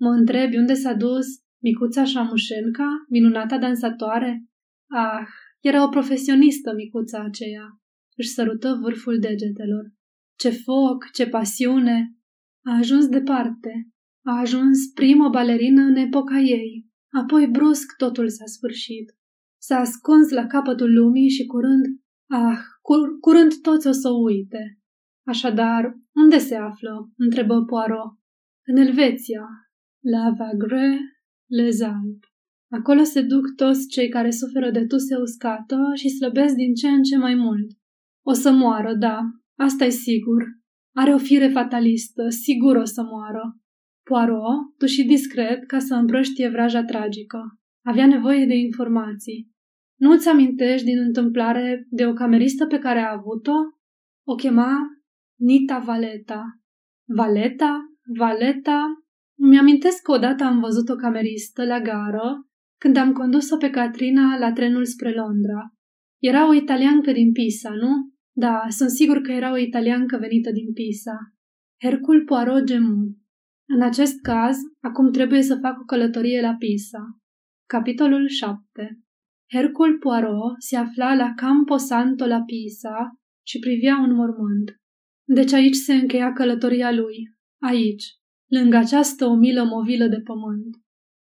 Mă 0.00 0.08
întrebi 0.08 0.56
unde 0.56 0.74
s-a 0.74 0.92
dus 0.92 1.26
micuța 1.62 2.04
Șamușenca, 2.04 2.88
minunata 3.08 3.58
dansatoare? 3.58 4.44
Ah, 4.90 5.28
era 5.60 5.84
o 5.84 5.88
profesionistă 5.88 6.74
micuța 6.74 7.22
aceea. 7.22 7.80
Își 8.16 8.28
sărută 8.28 8.78
vârful 8.82 9.18
degetelor. 9.18 9.92
Ce 10.38 10.50
foc, 10.50 11.10
ce 11.12 11.26
pasiune! 11.28 12.16
A 12.64 12.76
ajuns 12.76 13.08
departe. 13.08 13.88
A 14.24 14.38
ajuns 14.38 14.86
primă 14.94 15.28
balerină 15.28 15.82
în 15.82 15.96
epoca 15.96 16.38
ei. 16.38 16.86
Apoi 17.22 17.46
brusc 17.46 17.96
totul 17.96 18.28
s-a 18.28 18.44
sfârșit. 18.46 19.14
S-a 19.62 19.76
ascuns 19.76 20.30
la 20.30 20.46
capătul 20.46 20.92
lumii 20.92 21.28
și 21.28 21.46
curând, 21.46 21.84
ah, 22.28 22.58
cur- 22.82 23.18
curând 23.20 23.60
toți 23.62 23.86
o 23.86 23.92
să 23.92 24.08
o 24.08 24.22
uite. 24.22 24.78
Așadar, 25.26 25.98
unde 26.14 26.38
se 26.38 26.56
află? 26.56 27.10
întrebă 27.16 27.64
Poirot. 27.64 28.12
În 28.66 28.76
Elveția, 28.76 29.46
la 30.04 30.34
Vagre, 30.38 30.98
les 31.46 31.80
Alpes. 31.80 32.30
Acolo 32.70 33.02
se 33.02 33.22
duc 33.22 33.54
toți 33.56 33.88
cei 33.88 34.08
care 34.08 34.30
suferă 34.30 34.70
de 34.70 34.86
tuse 34.86 35.16
uscată 35.16 35.78
și 35.94 36.08
slăbesc 36.08 36.54
din 36.54 36.74
ce 36.74 36.88
în 36.88 37.02
ce 37.02 37.16
mai 37.16 37.34
mult. 37.34 37.70
O 38.24 38.32
să 38.32 38.50
moară, 38.52 38.94
da, 38.94 39.20
asta 39.58 39.84
e 39.84 39.88
sigur. 39.88 40.44
Are 40.94 41.14
o 41.14 41.18
fire 41.18 41.48
fatalistă, 41.48 42.28
sigur 42.28 42.76
o 42.76 42.84
să 42.84 43.02
moară. 43.02 43.60
Poirot 44.02 44.76
tuși 44.78 45.04
discret 45.04 45.66
ca 45.66 45.78
să 45.78 45.94
împrăștie 45.94 46.48
vraja 46.48 46.84
tragică. 46.84 47.40
Avea 47.84 48.06
nevoie 48.06 48.46
de 48.46 48.54
informații. 48.54 49.50
Nu-ți 50.00 50.28
amintești 50.28 50.86
din 50.86 50.98
întâmplare 50.98 51.86
de 51.90 52.06
o 52.06 52.12
cameristă 52.12 52.66
pe 52.66 52.78
care 52.78 52.98
a 52.98 53.12
avut-o? 53.12 53.56
O 54.26 54.34
chema 54.34 54.76
Nita 55.38 55.78
Valeta. 55.78 56.44
Valeta? 57.08 57.78
Valeta? 58.18 58.84
Mi-amintesc 59.38 60.02
că 60.02 60.12
odată 60.12 60.44
am 60.44 60.60
văzut 60.60 60.88
o 60.88 60.94
cameristă 60.94 61.64
la 61.64 61.80
gară 61.80 62.46
când 62.80 62.96
am 62.96 63.12
condus-o 63.12 63.56
pe 63.56 63.70
Catrina 63.70 64.38
la 64.38 64.52
trenul 64.52 64.84
spre 64.84 65.14
Londra. 65.14 65.72
Era 66.22 66.48
o 66.48 66.52
italiancă 66.54 67.12
din 67.12 67.32
Pisa, 67.32 67.70
nu? 67.70 67.90
Da, 68.36 68.62
sunt 68.68 68.90
sigur 68.90 69.20
că 69.20 69.32
era 69.32 69.52
o 69.52 69.56
italiancă 69.56 70.18
venită 70.18 70.50
din 70.50 70.72
Pisa. 70.72 71.16
Hercul 71.82 72.24
Poirot 72.24 72.64
gemu. 72.64 73.16
În 73.68 73.82
acest 73.82 74.20
caz, 74.20 74.56
acum 74.80 75.10
trebuie 75.10 75.42
să 75.42 75.58
fac 75.60 75.80
o 75.80 75.84
călătorie 75.84 76.40
la 76.40 76.54
Pisa. 76.58 77.18
Capitolul 77.68 78.28
7 78.28 79.00
Hercul 79.52 79.98
Poirot 79.98 80.54
se 80.58 80.76
afla 80.76 81.14
la 81.14 81.32
Campo 81.36 81.76
Santo 81.76 82.26
la 82.26 82.42
Pisa 82.42 83.18
și 83.46 83.58
privea 83.58 83.98
un 83.98 84.14
mormânt. 84.14 84.70
Deci 85.28 85.52
aici 85.52 85.74
se 85.74 85.94
încheia 85.94 86.32
călătoria 86.32 86.92
lui. 86.92 87.16
Aici, 87.62 88.04
lângă 88.46 88.76
această 88.76 89.26
umilă 89.26 89.64
movilă 89.64 90.06
de 90.06 90.20
pământ. 90.20 90.76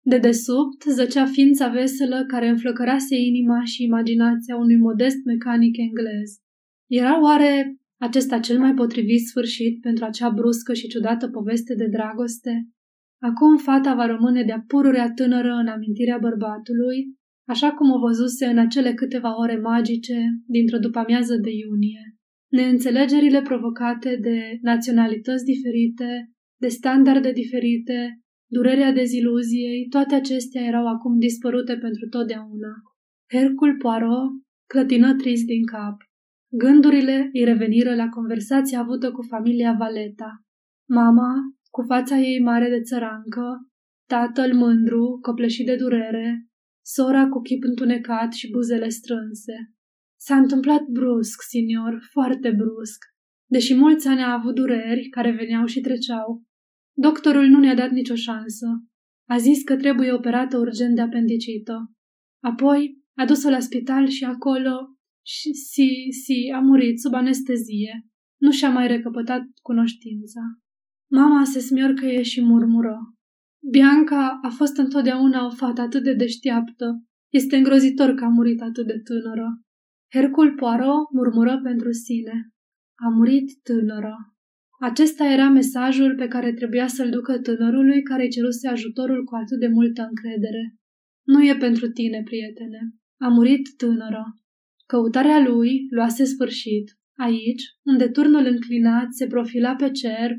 De 0.03 0.17
desubt 0.17 0.83
zăcea 0.83 1.25
ființa 1.25 1.67
veselă 1.67 2.25
care 2.27 2.47
înflăcărase 2.49 3.15
inima 3.15 3.63
și 3.63 3.83
imaginația 3.83 4.55
unui 4.55 4.77
modest 4.77 5.17
mecanic 5.25 5.77
englez. 5.77 6.39
Era 6.89 7.21
oare 7.21 7.75
acesta 7.97 8.39
cel 8.39 8.59
mai 8.59 8.73
potrivit 8.73 9.27
sfârșit 9.27 9.81
pentru 9.81 10.05
acea 10.05 10.29
bruscă 10.29 10.73
și 10.73 10.87
ciudată 10.87 11.29
poveste 11.29 11.75
de 11.75 11.87
dragoste? 11.87 12.69
Acum 13.19 13.57
fata 13.57 13.93
va 13.95 14.05
rămâne 14.05 14.43
de-a 14.43 14.63
pururea 14.67 15.11
tânără 15.11 15.53
în 15.53 15.67
amintirea 15.67 16.17
bărbatului, 16.17 16.97
așa 17.47 17.71
cum 17.71 17.91
o 17.91 17.99
văzuse 17.99 18.45
în 18.45 18.57
acele 18.57 18.93
câteva 18.93 19.39
ore 19.39 19.59
magice 19.59 20.25
dintr-o 20.45 20.77
după-amiază 20.77 21.35
de 21.35 21.49
iunie. 21.51 22.15
Neînțelegerile 22.51 23.41
provocate 23.41 24.17
de 24.21 24.57
naționalități 24.61 25.43
diferite, 25.43 26.31
de 26.59 26.67
standarde 26.67 27.31
diferite, 27.31 28.19
durerea 28.49 28.91
deziluziei, 28.91 29.87
toate 29.89 30.15
acestea 30.15 30.61
erau 30.61 30.87
acum 30.87 31.19
dispărute 31.19 31.77
pentru 31.77 32.07
totdeauna. 32.09 32.73
Hercul 33.33 33.77
Poirot 33.77 34.29
clătină 34.67 35.15
trist 35.15 35.45
din 35.45 35.65
cap. 35.65 35.95
Gândurile 36.57 37.29
îi 37.33 37.43
reveniră 37.43 37.95
la 37.95 38.07
conversația 38.07 38.79
avută 38.79 39.11
cu 39.11 39.21
familia 39.21 39.75
Valeta. 39.77 40.31
Mama, 40.89 41.33
cu 41.69 41.81
fața 41.81 42.17
ei 42.17 42.41
mare 42.41 42.69
de 42.69 42.81
țărancă, 42.81 43.45
tatăl 44.07 44.53
mândru, 44.53 45.19
copleșit 45.21 45.65
de 45.65 45.75
durere, 45.75 46.45
sora 46.85 47.27
cu 47.27 47.41
chip 47.41 47.63
întunecat 47.63 48.33
și 48.33 48.51
buzele 48.51 48.89
strânse. 48.89 49.53
S-a 50.25 50.35
întâmplat 50.35 50.83
brusc, 50.83 51.41
senior, 51.49 52.07
foarte 52.11 52.51
brusc. 52.51 52.97
Deși 53.49 53.75
mulți 53.75 54.07
ani 54.07 54.21
a 54.21 54.33
avut 54.33 54.55
dureri 54.55 55.09
care 55.09 55.31
veneau 55.31 55.65
și 55.65 55.81
treceau, 55.81 56.43
doctorul 56.97 57.45
nu 57.45 57.59
ne-a 57.59 57.75
dat 57.75 57.91
nicio 57.91 58.15
șansă. 58.15 58.67
A 59.29 59.37
zis 59.37 59.63
că 59.63 59.75
trebuie 59.75 60.11
operată 60.13 60.57
urgent 60.57 60.95
de 60.95 61.01
apendicită. 61.01 61.91
Apoi 62.43 62.97
a 63.17 63.25
dus-o 63.25 63.49
la 63.49 63.59
spital 63.59 64.07
și 64.07 64.23
acolo 64.23 64.75
și 65.25 65.53
si, 65.53 66.07
si, 66.23 66.51
a 66.55 66.59
murit 66.59 66.99
sub 66.99 67.13
anestezie. 67.13 68.07
Nu 68.41 68.51
și-a 68.51 68.69
mai 68.69 68.87
recăpătat 68.87 69.41
cunoștința. 69.61 70.41
Mama 71.11 71.43
se 71.43 71.59
smiorcăie 71.59 72.21
și 72.21 72.41
murmură. 72.41 72.97
Bianca 73.71 74.39
a 74.41 74.49
fost 74.49 74.77
întotdeauna 74.77 75.45
o 75.45 75.49
fată 75.49 75.81
atât 75.81 76.03
de 76.03 76.13
deșteaptă. 76.13 77.03
Este 77.33 77.55
îngrozitor 77.55 78.13
că 78.13 78.23
a 78.23 78.27
murit 78.27 78.61
atât 78.61 78.87
de 78.87 78.99
tânără. 79.03 79.61
Hercul 80.13 80.53
Poirot 80.55 81.11
murmură 81.17 81.59
pentru 81.63 81.91
sine. 81.91 82.51
A 83.05 83.07
murit 83.17 83.49
tânără. 83.63 84.15
Acesta 84.79 85.25
era 85.25 85.49
mesajul 85.49 86.15
pe 86.15 86.27
care 86.27 86.53
trebuia 86.53 86.87
să-l 86.87 87.09
ducă 87.09 87.39
tânărului 87.39 88.01
care 88.01 88.27
ceruse 88.27 88.67
ajutorul 88.67 89.23
cu 89.23 89.35
atât 89.35 89.59
de 89.59 89.67
multă 89.67 90.01
încredere. 90.09 90.75
Nu 91.23 91.45
e 91.45 91.55
pentru 91.55 91.87
tine, 91.89 92.21
prietene. 92.23 92.79
A 93.17 93.27
murit 93.27 93.75
tânără. 93.77 94.23
Căutarea 94.87 95.39
lui 95.47 95.87
luase 95.89 96.23
sfârșit, 96.23 96.85
aici, 97.17 97.63
unde 97.83 98.07
turnul 98.07 98.45
înclinat 98.45 99.07
se 99.11 99.27
profila 99.27 99.75
pe 99.75 99.91
cer 99.91 100.29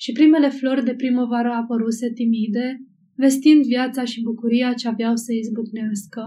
și 0.00 0.12
primele 0.12 0.48
flori 0.48 0.84
de 0.84 0.94
primăvară 0.94 1.50
apăruse 1.50 2.12
timide, 2.12 2.76
vestind 3.16 3.64
viața 3.64 4.04
și 4.04 4.22
bucuria 4.22 4.72
ce 4.72 4.88
aveau 4.88 5.16
să 5.16 5.32
izbucnească. 5.32 6.22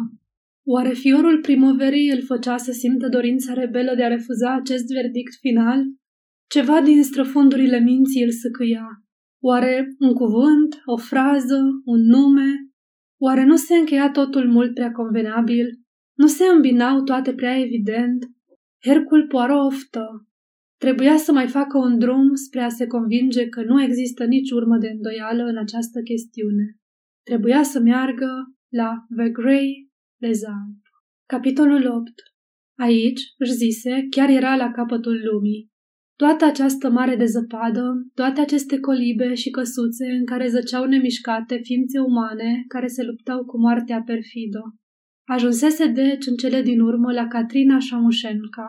Oare 0.64 0.94
fiorul 0.94 1.40
primăverii 1.42 2.10
îl 2.10 2.22
făcea 2.22 2.58
să 2.58 2.72
simtă 2.72 3.08
dorința 3.08 3.54
rebelă 3.54 3.96
de 3.96 4.04
a 4.04 4.08
refuza 4.08 4.54
acest 4.54 4.86
verdict 4.94 5.34
final? 5.40 5.84
Ceva 6.48 6.82
din 6.82 7.04
străfundurile 7.04 7.80
minții 7.80 8.24
îl 8.24 8.32
săcâia. 8.32 8.88
Oare 9.42 9.88
un 10.00 10.14
cuvânt, 10.14 10.82
o 10.86 10.98
frază, 10.98 11.60
un 11.86 12.00
nume? 12.00 12.52
Oare 13.22 13.46
nu 13.46 13.56
se 13.56 13.76
încheia 13.76 14.12
totul 14.12 14.52
mult 14.52 14.74
prea 14.74 14.92
convenabil? 14.92 15.80
Nu 16.14 16.28
se 16.28 16.44
îmbinau 16.56 17.04
toate 17.04 17.34
prea 17.34 17.60
evident? 17.60 18.26
Hercul 18.86 19.28
Poirot 19.28 19.66
oftă. 19.66 20.28
Trebuia 20.78 21.18
să 21.18 21.32
mai 21.32 21.48
facă 21.48 21.78
un 21.78 22.00
drum 22.00 22.34
spre 22.34 22.62
a 22.62 22.70
se 22.70 22.88
convinge 22.88 23.50
că 23.50 23.64
nu 23.64 23.82
există 23.82 24.26
nici 24.26 24.52
urmă 24.52 24.78
de 24.78 24.88
îndoială 24.88 25.44
în 25.44 25.58
această 25.58 26.02
chestiune. 26.02 26.78
Trebuia 27.24 27.64
să 27.64 27.80
meargă 27.80 28.30
la 28.70 29.06
Vegrey 29.10 29.64
les 29.66 29.89
Alpes. 30.22 30.42
Capitolul 31.26 31.86
8 31.88 32.12
Aici, 32.78 33.22
își 33.38 33.52
zise, 33.52 34.08
chiar 34.10 34.30
era 34.30 34.56
la 34.56 34.72
capătul 34.72 35.22
lumii. 35.32 35.70
Toată 36.16 36.46
această 36.46 36.90
mare 36.90 37.16
de 37.16 37.26
zăpadă, 37.26 37.84
toate 38.14 38.42
aceste 38.42 38.80
colibe 38.80 39.34
și 39.34 39.50
căsuțe 39.50 40.06
în 40.20 40.26
care 40.26 40.48
zăceau 40.48 40.86
nemișcate 40.86 41.60
ființe 41.64 42.00
umane 42.00 42.64
care 42.68 42.88
se 42.88 43.04
luptau 43.04 43.46
cu 43.46 43.60
moartea 43.60 44.02
perfidă. 44.06 44.62
Ajunsese 45.28 45.88
deci 45.88 46.26
în 46.26 46.36
cele 46.36 46.62
din 46.62 46.80
urmă 46.80 47.12
la 47.12 47.28
Catrina 47.28 47.80
Șamușenca. 47.80 48.68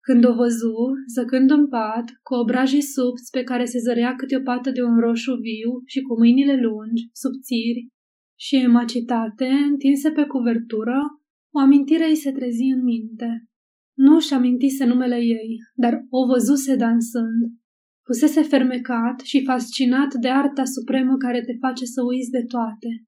Când 0.00 0.24
o 0.24 0.34
văzu, 0.34 0.78
zăcând 1.14 1.50
în 1.50 1.68
pat, 1.68 2.04
cu 2.22 2.34
obrajii 2.34 2.82
subți 2.82 3.30
pe 3.30 3.42
care 3.42 3.64
se 3.64 3.78
zărea 3.78 4.14
câte 4.14 4.36
o 4.36 4.40
pată 4.40 4.70
de 4.70 4.82
un 4.82 4.98
roșu 4.98 5.34
viu 5.34 5.72
și 5.86 6.00
cu 6.00 6.18
mâinile 6.18 6.60
lungi, 6.60 7.08
subțiri 7.12 7.94
și 8.38 8.56
emacitate, 8.56 9.46
întinse 9.46 10.10
pe 10.10 10.24
cuvertură, 10.24 10.98
o 11.54 11.58
amintire 11.58 12.08
îi 12.08 12.16
se 12.16 12.32
trezi 12.32 12.62
în 12.62 12.82
minte. 12.82 13.48
Nu 13.96 14.20
și 14.20 14.34
amintise 14.34 14.84
numele 14.84 15.16
ei, 15.16 15.56
dar 15.74 16.04
o 16.10 16.26
văzuse 16.26 16.76
dansând. 16.76 17.42
Fusese 18.04 18.42
fermecat 18.42 19.20
și 19.20 19.44
fascinat 19.44 20.14
de 20.14 20.28
arta 20.28 20.64
supremă 20.64 21.16
care 21.16 21.40
te 21.40 21.52
face 21.60 21.84
să 21.84 22.02
uiți 22.02 22.30
de 22.30 22.44
toate. 22.48 23.04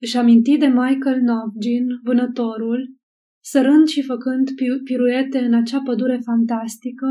Își 0.00 0.16
aminti 0.16 0.56
de 0.56 0.66
Michael 0.66 1.20
Novgin, 1.20 1.86
vânătorul, 2.02 2.96
sărând 3.44 3.86
și 3.86 4.02
făcând 4.02 4.50
piruete 4.84 5.38
în 5.38 5.54
acea 5.54 5.80
pădure 5.80 6.20
fantastică, 6.24 7.06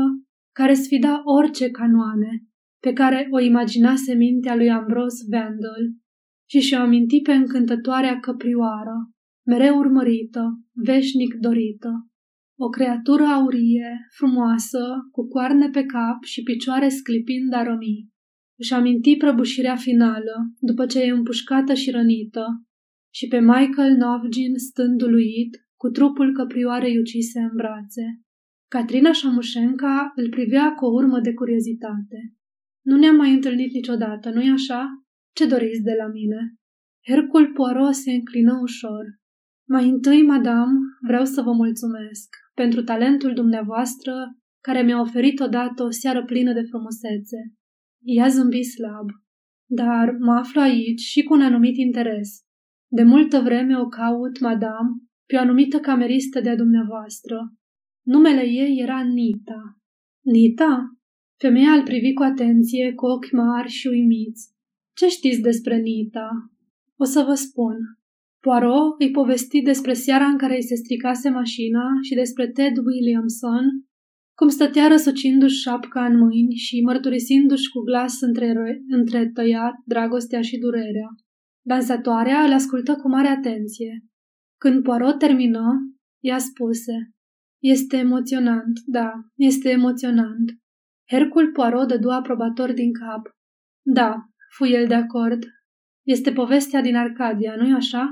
care 0.54 0.74
sfida 0.74 1.22
orice 1.24 1.70
canoane, 1.70 2.42
pe 2.80 2.92
care 2.92 3.28
o 3.30 3.40
imaginase 3.40 4.14
mintea 4.14 4.56
lui 4.56 4.70
Ambrose 4.70 5.24
Vandal 5.30 6.01
și 6.52 6.60
și-o 6.60 6.78
aminti 6.78 7.20
pe 7.20 7.32
încântătoarea 7.32 8.20
căprioară, 8.20 9.10
mereu 9.46 9.78
urmărită, 9.78 10.60
veșnic 10.72 11.34
dorită. 11.34 11.90
O 12.58 12.68
creatură 12.68 13.22
aurie, 13.22 14.08
frumoasă, 14.16 15.08
cu 15.10 15.28
coarne 15.28 15.68
pe 15.68 15.84
cap 15.84 16.22
și 16.24 16.42
picioare 16.42 16.88
sclipind 16.88 17.52
a 17.52 17.62
rămi. 17.62 18.08
Își 18.58 18.72
aminti 18.72 19.16
prăbușirea 19.16 19.76
finală, 19.76 20.34
după 20.58 20.86
ce 20.86 21.00
e 21.00 21.10
împușcată 21.10 21.74
și 21.74 21.90
rănită, 21.90 22.46
și 23.14 23.26
pe 23.26 23.40
Michael 23.40 23.96
Novgin 23.96 24.54
stând 24.56 25.02
uluit, 25.02 25.56
cu 25.76 25.88
trupul 25.88 26.32
căprioarei 26.32 26.98
ucise 26.98 27.40
în 27.40 27.50
brațe. 27.56 28.20
Catrina 28.68 29.12
Șamușenca 29.12 30.12
îl 30.16 30.28
privea 30.28 30.72
cu 30.72 30.84
o 30.84 30.92
urmă 30.92 31.20
de 31.20 31.34
curiozitate. 31.34 32.34
Nu 32.84 32.96
ne-am 32.96 33.16
mai 33.16 33.32
întâlnit 33.32 33.72
niciodată, 33.72 34.30
nu-i 34.30 34.50
așa? 34.50 35.01
Ce 35.32 35.46
doriți 35.46 35.82
de 35.82 35.94
la 35.98 36.06
mine? 36.06 36.54
Hercul 37.08 37.52
Poirot 37.52 37.94
se 37.94 38.10
înclină 38.10 38.58
ușor. 38.62 39.04
Mai 39.68 39.88
întâi, 39.88 40.22
madame, 40.22 40.78
vreau 41.06 41.24
să 41.24 41.42
vă 41.42 41.52
mulțumesc 41.52 42.28
pentru 42.54 42.82
talentul 42.82 43.34
dumneavoastră 43.34 44.12
care 44.60 44.82
mi-a 44.82 45.00
oferit 45.00 45.40
odată 45.40 45.82
o 45.82 45.90
seară 45.90 46.24
plină 46.24 46.52
de 46.52 46.62
frumusețe. 46.62 47.38
Ea 48.04 48.28
zâmbi 48.28 48.62
slab. 48.62 49.08
Dar 49.70 50.16
mă 50.18 50.32
aflu 50.32 50.60
aici 50.60 51.00
și 51.00 51.22
cu 51.22 51.34
un 51.34 51.42
anumit 51.42 51.76
interes. 51.76 52.28
De 52.90 53.02
multă 53.02 53.40
vreme 53.40 53.78
o 53.78 53.86
caut, 53.86 54.40
madame, 54.40 54.90
pe 55.26 55.36
o 55.36 55.40
anumită 55.40 55.78
cameristă 55.78 56.40
de-a 56.40 56.56
dumneavoastră. 56.56 57.52
Numele 58.06 58.42
ei 58.46 58.78
era 58.80 59.02
Nita. 59.02 59.78
Nita? 60.24 60.96
Femeia 61.38 61.70
îl 61.70 61.82
privi 61.82 62.12
cu 62.12 62.22
atenție, 62.22 62.92
cu 62.94 63.06
ochi 63.06 63.30
mari 63.30 63.68
și 63.68 63.86
uimiți. 63.86 64.51
Ce 64.94 65.08
știți 65.08 65.40
despre 65.40 65.76
Nita? 65.76 66.30
O 66.96 67.04
să 67.04 67.22
vă 67.22 67.34
spun. 67.34 67.76
Poirot 68.40 68.94
îi 68.98 69.10
povesti 69.10 69.62
despre 69.62 69.92
seara 69.92 70.24
în 70.24 70.38
care 70.38 70.54
îi 70.54 70.62
se 70.62 70.74
stricase 70.74 71.28
mașina 71.28 71.82
și 72.02 72.14
despre 72.14 72.48
Ted 72.48 72.76
Williamson, 72.76 73.64
cum 74.34 74.48
stătea 74.48 74.86
răsucindu-și 74.88 75.60
șapca 75.60 76.04
în 76.04 76.18
mâini 76.18 76.54
și 76.54 76.80
mărturisindu-și 76.80 77.70
cu 77.70 77.80
glas 77.80 78.20
între, 78.20 78.54
între 78.88 79.30
tăiat 79.34 79.74
dragostea 79.84 80.40
și 80.40 80.58
durerea. 80.58 81.08
Dansatoarea 81.66 82.40
îl 82.44 82.52
ascultă 82.52 82.94
cu 82.94 83.08
mare 83.08 83.28
atenție. 83.28 84.04
Când 84.60 84.82
Poirot 84.82 85.18
termină, 85.18 85.64
ea 86.20 86.38
spuse, 86.38 87.12
Este 87.62 87.96
emoționant, 87.96 88.80
da, 88.86 89.12
este 89.36 89.68
emoționant. 89.70 90.52
Hercul 91.08 91.52
Poirot 91.52 91.88
dădu 91.88 92.08
aprobator 92.08 92.72
din 92.72 92.92
cap. 92.92 93.22
Da, 93.84 94.31
fu 94.56 94.64
el 94.64 94.86
de 94.86 94.94
acord. 94.94 95.42
Este 96.06 96.32
povestea 96.32 96.80
din 96.80 96.96
Arcadia, 96.96 97.54
nu-i 97.56 97.72
așa? 97.72 98.08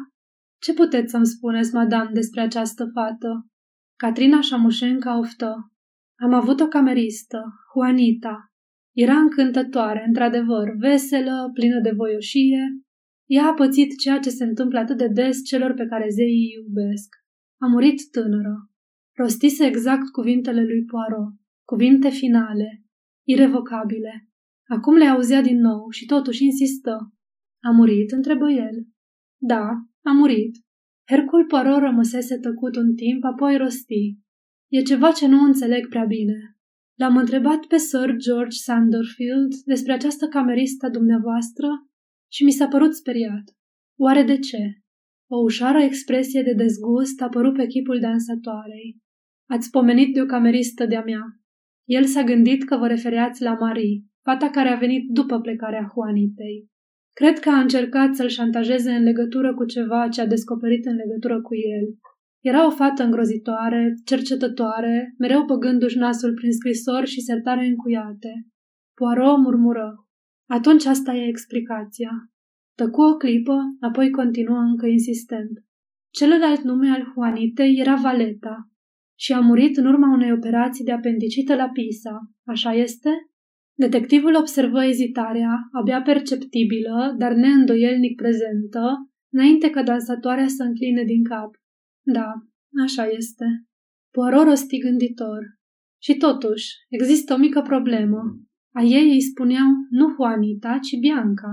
Ce 0.60 0.74
puteți 0.74 1.10
să-mi 1.10 1.26
spuneți, 1.26 1.74
madame, 1.74 2.10
despre 2.12 2.40
această 2.40 2.90
fată? 2.94 3.46
Catrina 3.96 4.40
Șamușenca 4.40 5.18
oftă. 5.18 5.72
Am 6.18 6.32
avut 6.32 6.60
o 6.60 6.68
cameristă, 6.68 7.42
Juanita. 7.72 8.52
Era 8.96 9.16
încântătoare, 9.16 10.04
într-adevăr, 10.06 10.68
veselă, 10.78 11.50
plină 11.54 11.80
de 11.80 11.92
voioșie. 11.96 12.62
Ea 13.26 13.46
a 13.46 13.54
pățit 13.54 13.98
ceea 13.98 14.18
ce 14.18 14.30
se 14.30 14.44
întâmplă 14.44 14.78
atât 14.78 14.96
de 14.96 15.08
des 15.08 15.44
celor 15.44 15.72
pe 15.72 15.86
care 15.86 16.08
zeii 16.08 16.28
îi 16.28 16.64
iubesc. 16.64 17.08
A 17.60 17.66
murit 17.66 18.10
tânără. 18.10 18.70
Rostise 19.16 19.66
exact 19.66 20.10
cuvintele 20.10 20.62
lui 20.62 20.84
Poirot, 20.84 21.32
cuvinte 21.64 22.08
finale, 22.08 22.84
irevocabile. 23.26 24.29
Acum 24.70 24.96
le 24.96 25.04
auzea 25.04 25.40
din 25.40 25.60
nou 25.60 25.90
și 25.90 26.04
totuși 26.04 26.44
insistă. 26.44 27.14
A 27.62 27.70
murit? 27.70 28.10
întrebă 28.10 28.50
el. 28.50 28.86
Da, 29.42 29.66
a 30.04 30.12
murit. 30.12 30.56
Hercul 31.10 31.46
Poirot 31.46 31.78
rămăsese 31.78 32.38
tăcut 32.38 32.76
un 32.76 32.94
timp, 32.94 33.24
apoi 33.24 33.56
rosti. 33.56 34.18
E 34.68 34.82
ceva 34.82 35.12
ce 35.12 35.26
nu 35.26 35.42
înțeleg 35.42 35.88
prea 35.88 36.04
bine. 36.04 36.56
L-am 36.98 37.16
întrebat 37.16 37.64
pe 37.66 37.76
Sir 37.76 38.16
George 38.16 38.56
Sanderfield 38.56 39.54
despre 39.64 39.92
această 39.92 40.26
cameristă 40.26 40.88
dumneavoastră 40.88 41.68
și 42.32 42.44
mi 42.44 42.52
s-a 42.52 42.68
părut 42.68 42.94
speriat. 42.94 43.44
Oare 43.98 44.22
de 44.22 44.38
ce? 44.38 44.62
O 45.30 45.36
ușoară 45.42 45.78
expresie 45.78 46.42
de 46.42 46.52
dezgust 46.52 47.20
a 47.20 47.24
apărut 47.24 47.54
pe 47.56 47.66
chipul 47.66 48.00
dansatoarei. 48.00 48.98
Ați 49.48 49.70
pomenit 49.70 50.14
de 50.14 50.20
o 50.20 50.26
cameristă 50.26 50.86
de-a 50.86 51.02
mea. 51.02 51.24
El 51.88 52.04
s-a 52.04 52.22
gândit 52.22 52.64
că 52.64 52.76
vă 52.76 52.86
refereați 52.86 53.42
la 53.42 53.52
Marie, 53.52 54.09
fata 54.22 54.50
care 54.50 54.68
a 54.68 54.78
venit 54.78 55.08
după 55.08 55.40
plecarea 55.40 55.90
Juanitei. 55.92 56.68
Cred 57.12 57.38
că 57.38 57.48
a 57.48 57.60
încercat 57.60 58.14
să-l 58.14 58.28
șantajeze 58.28 58.90
în 58.90 59.02
legătură 59.02 59.54
cu 59.54 59.64
ceva 59.64 60.08
ce 60.08 60.20
a 60.20 60.26
descoperit 60.26 60.86
în 60.86 60.94
legătură 60.94 61.40
cu 61.40 61.54
el. 61.54 61.86
Era 62.40 62.66
o 62.66 62.70
fată 62.70 63.02
îngrozitoare, 63.02 63.94
cercetătoare, 64.04 65.14
mereu 65.18 65.44
băgându-și 65.44 65.98
nasul 65.98 66.34
prin 66.34 66.52
scrisori 66.52 67.10
și 67.10 67.20
sertare 67.20 67.66
încuiate. 67.66 68.46
Poirot 68.94 69.38
murmură. 69.38 70.08
Atunci 70.48 70.84
asta 70.84 71.12
e 71.12 71.28
explicația. 71.28 72.10
Tăcu 72.74 73.02
o 73.02 73.16
clipă, 73.16 73.58
apoi 73.80 74.10
continuă 74.10 74.58
încă 74.58 74.86
insistent. 74.86 75.50
Celălalt 76.10 76.62
nume 76.62 76.88
al 76.88 77.12
Juanitei 77.12 77.78
era 77.78 77.94
Valeta 77.94 78.70
și 79.18 79.32
a 79.32 79.40
murit 79.40 79.76
în 79.76 79.86
urma 79.86 80.12
unei 80.12 80.32
operații 80.32 80.84
de 80.84 80.92
apendicită 80.92 81.54
la 81.54 81.68
Pisa. 81.68 82.20
Așa 82.44 82.72
este? 82.72 83.10
Detectivul 83.84 84.34
observă 84.36 84.84
ezitarea, 84.84 85.52
abia 85.72 86.02
perceptibilă, 86.02 87.14
dar 87.18 87.32
neîndoielnic 87.32 88.16
prezentă, 88.16 89.10
înainte 89.32 89.70
ca 89.70 89.82
dansatoarea 89.82 90.48
să 90.48 90.62
încline 90.62 91.04
din 91.04 91.24
cap. 91.24 91.50
Da, 92.02 92.32
așa 92.84 93.06
este. 93.06 93.44
Poirot 94.10 94.44
rosti 94.44 94.78
gânditor. 94.78 95.42
Și 96.02 96.14
totuși, 96.16 96.66
există 96.88 97.34
o 97.34 97.36
mică 97.36 97.60
problemă. 97.60 98.20
A 98.74 98.82
ei 98.82 99.10
îi 99.10 99.22
spuneau 99.22 99.68
nu 99.90 100.08
Juanita, 100.14 100.78
ci 100.82 100.98
Bianca. 101.00 101.52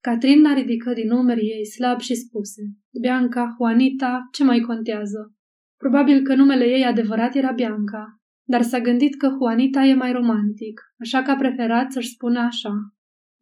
Catrina 0.00 0.54
ridică 0.54 0.92
din 0.92 1.10
umerii 1.10 1.50
ei 1.50 1.66
slab 1.66 2.00
și 2.00 2.14
spuse 2.14 2.62
Bianca, 3.00 3.54
Juanita, 3.56 4.28
ce 4.32 4.44
mai 4.44 4.60
contează? 4.60 5.34
Probabil 5.76 6.22
că 6.22 6.34
numele 6.34 6.64
ei 6.64 6.84
adevărat 6.84 7.34
era 7.34 7.52
Bianca, 7.52 8.23
dar 8.48 8.62
s-a 8.62 8.80
gândit 8.80 9.16
că 9.16 9.28
Juanita 9.28 9.82
e 9.82 9.94
mai 9.94 10.12
romantic, 10.12 10.80
așa 10.98 11.22
că 11.22 11.30
a 11.30 11.36
preferat 11.36 11.92
să-și 11.92 12.12
spună 12.12 12.38
așa. 12.38 12.72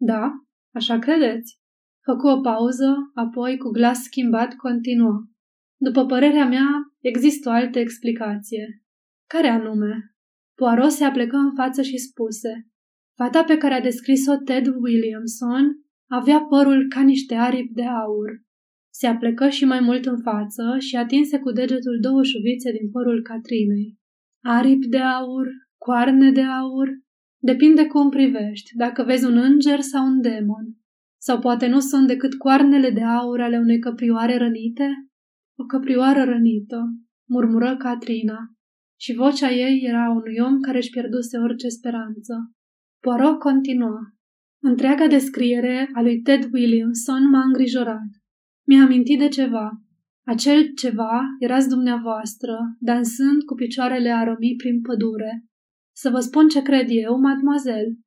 Da, 0.00 0.30
așa 0.74 0.98
credeți? 0.98 1.60
Făcu 2.04 2.26
o 2.26 2.40
pauză, 2.40 2.94
apoi, 3.14 3.56
cu 3.56 3.68
glas 3.68 4.02
schimbat, 4.02 4.54
continuă. 4.54 5.26
După 5.76 6.06
părerea 6.06 6.46
mea, 6.46 6.68
există 7.00 7.48
o 7.48 7.52
altă 7.52 7.78
explicație. 7.78 8.82
Care 9.26 9.48
anume? 9.48 10.14
Poirot 10.54 10.90
se 10.90 11.04
aplecă 11.04 11.36
în 11.36 11.54
față 11.54 11.82
și 11.82 11.96
spuse. 11.96 12.66
Fata 13.16 13.44
pe 13.44 13.56
care 13.56 13.74
a 13.74 13.80
descris-o 13.80 14.36
Ted 14.36 14.66
Williamson 14.66 15.64
avea 16.10 16.40
părul 16.40 16.88
ca 16.88 17.00
niște 17.00 17.34
aripi 17.34 17.72
de 17.72 17.84
aur. 17.84 18.30
Se 18.94 19.06
aplecă 19.06 19.48
și 19.48 19.64
mai 19.64 19.80
mult 19.80 20.06
în 20.06 20.18
față 20.22 20.76
și 20.78 20.96
atinse 20.96 21.38
cu 21.38 21.50
degetul 21.50 21.98
două 22.00 22.22
șuvițe 22.22 22.72
din 22.72 22.90
părul 22.90 23.22
Catrinei. 23.22 24.00
Aripi 24.44 24.88
de 24.88 24.98
aur, 24.98 25.46
coarne 25.78 26.30
de 26.30 26.42
aur, 26.42 26.88
depinde 27.42 27.86
cum 27.86 28.10
privești, 28.10 28.76
dacă 28.76 29.02
vezi 29.02 29.24
un 29.24 29.36
înger 29.36 29.80
sau 29.80 30.06
un 30.06 30.20
demon. 30.20 30.76
Sau 31.20 31.38
poate 31.38 31.66
nu 31.66 31.80
sunt 31.80 32.06
decât 32.06 32.34
coarnele 32.34 32.90
de 32.90 33.02
aur 33.02 33.40
ale 33.40 33.58
unei 33.58 33.78
căprioare 33.78 34.36
rănite? 34.36 34.88
O 35.58 35.64
căprioară 35.64 36.24
rănită, 36.24 36.82
murmură 37.28 37.76
Catrina. 37.76 38.38
și 39.00 39.14
vocea 39.14 39.50
ei 39.50 39.80
era 39.82 40.10
unui 40.10 40.38
om 40.38 40.60
care 40.60 40.78
își 40.78 40.90
pierduse 40.90 41.38
orice 41.38 41.68
speranță. 41.68 42.52
Poirot 43.00 43.38
continuă. 43.38 44.00
Întreaga 44.62 45.06
descriere 45.06 45.90
a 45.92 46.02
lui 46.02 46.20
Ted 46.20 46.48
Williamson 46.52 47.28
m-a 47.28 47.42
îngrijorat. 47.44 48.10
Mi-a 48.66 48.82
amintit 48.82 49.18
de 49.18 49.28
ceva. 49.28 49.70
Acel 50.24 50.72
ceva 50.74 51.20
erați 51.38 51.68
dumneavoastră, 51.68 52.76
dansând 52.78 53.42
cu 53.42 53.54
picioarele 53.54 54.10
aromii 54.10 54.56
prin 54.56 54.80
pădure. 54.80 55.44
Să 55.96 56.10
vă 56.10 56.20
spun 56.20 56.48
ce 56.48 56.62
cred 56.62 56.86
eu, 56.88 57.20
mademoiselle. 57.20 57.98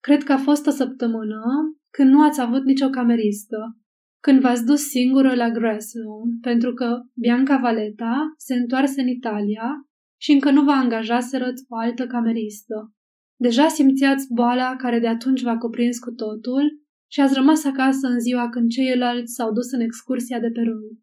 Cred 0.00 0.22
că 0.22 0.32
a 0.32 0.38
fost 0.38 0.66
o 0.66 0.70
săptămână 0.70 1.42
când 1.90 2.10
nu 2.10 2.22
ați 2.22 2.40
avut 2.40 2.64
nicio 2.64 2.88
cameristă, 2.88 3.76
când 4.22 4.40
v-ați 4.40 4.64
dus 4.64 4.80
singură 4.80 5.34
la 5.34 5.50
Grasslone, 5.50 6.32
pentru 6.40 6.72
că 6.72 7.00
Bianca 7.14 7.56
Valeta 7.56 8.34
se 8.36 8.54
întoarse 8.54 9.00
în 9.00 9.08
Italia 9.08 9.86
și 10.20 10.32
încă 10.32 10.50
nu 10.50 10.62
vă 10.62 10.70
angajaserăți 10.70 11.64
o 11.68 11.76
altă 11.76 12.06
cameristă. 12.06 12.92
Deja 13.40 13.68
simțeați 13.68 14.26
boala 14.32 14.76
care 14.76 14.98
de 14.98 15.06
atunci 15.06 15.42
v-a 15.42 15.56
cuprins 15.56 15.98
cu 15.98 16.10
totul 16.10 16.82
și 17.10 17.20
ați 17.20 17.34
rămas 17.34 17.64
acasă 17.64 18.06
în 18.06 18.20
ziua 18.20 18.48
când 18.48 18.68
ceilalți 18.70 19.34
s-au 19.34 19.52
dus 19.52 19.72
în 19.72 19.80
excursia 19.80 20.40
de 20.40 20.50
pe 20.50 20.60
rând. 20.60 20.98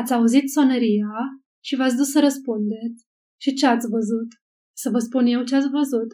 Ați 0.00 0.12
auzit 0.12 0.50
soneria 0.50 1.14
și 1.64 1.76
v-ați 1.76 1.96
dus 1.96 2.10
să 2.10 2.20
răspundeți. 2.20 3.06
Și 3.40 3.52
ce 3.52 3.66
ați 3.66 3.88
văzut? 3.88 4.30
Să 4.76 4.90
vă 4.90 4.98
spun 4.98 5.26
eu 5.26 5.42
ce 5.44 5.54
ați 5.54 5.68
văzut. 5.68 6.10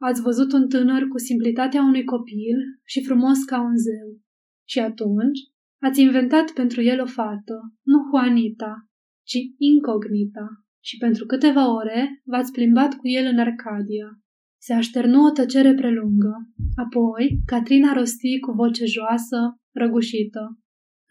Ați 0.00 0.22
văzut 0.22 0.52
un 0.52 0.68
tânăr 0.68 1.02
cu 1.08 1.18
simplitatea 1.18 1.82
unui 1.82 2.04
copil 2.04 2.56
și 2.84 3.04
frumos 3.04 3.44
ca 3.44 3.60
un 3.60 3.76
zeu. 3.76 4.20
Și 4.68 4.78
atunci 4.78 5.38
ați 5.82 6.00
inventat 6.00 6.50
pentru 6.50 6.82
el 6.82 7.00
o 7.00 7.06
fată, 7.06 7.56
nu 7.82 7.98
Juanita, 8.10 8.74
ci 9.22 9.38
Incognita. 9.56 10.46
Și 10.84 10.96
pentru 10.96 11.26
câteva 11.26 11.74
ore 11.74 12.22
v-ați 12.24 12.52
plimbat 12.52 12.94
cu 12.94 13.08
el 13.08 13.26
în 13.32 13.38
Arcadia. 13.38 14.08
Se 14.60 14.72
așternu 14.72 15.24
o 15.24 15.30
tăcere 15.30 15.74
prelungă. 15.74 16.34
Apoi, 16.74 17.40
Catrina 17.46 17.92
rosti 17.92 18.38
cu 18.38 18.52
voce 18.52 18.84
joasă, 18.84 19.38
răgușită. 19.74 20.61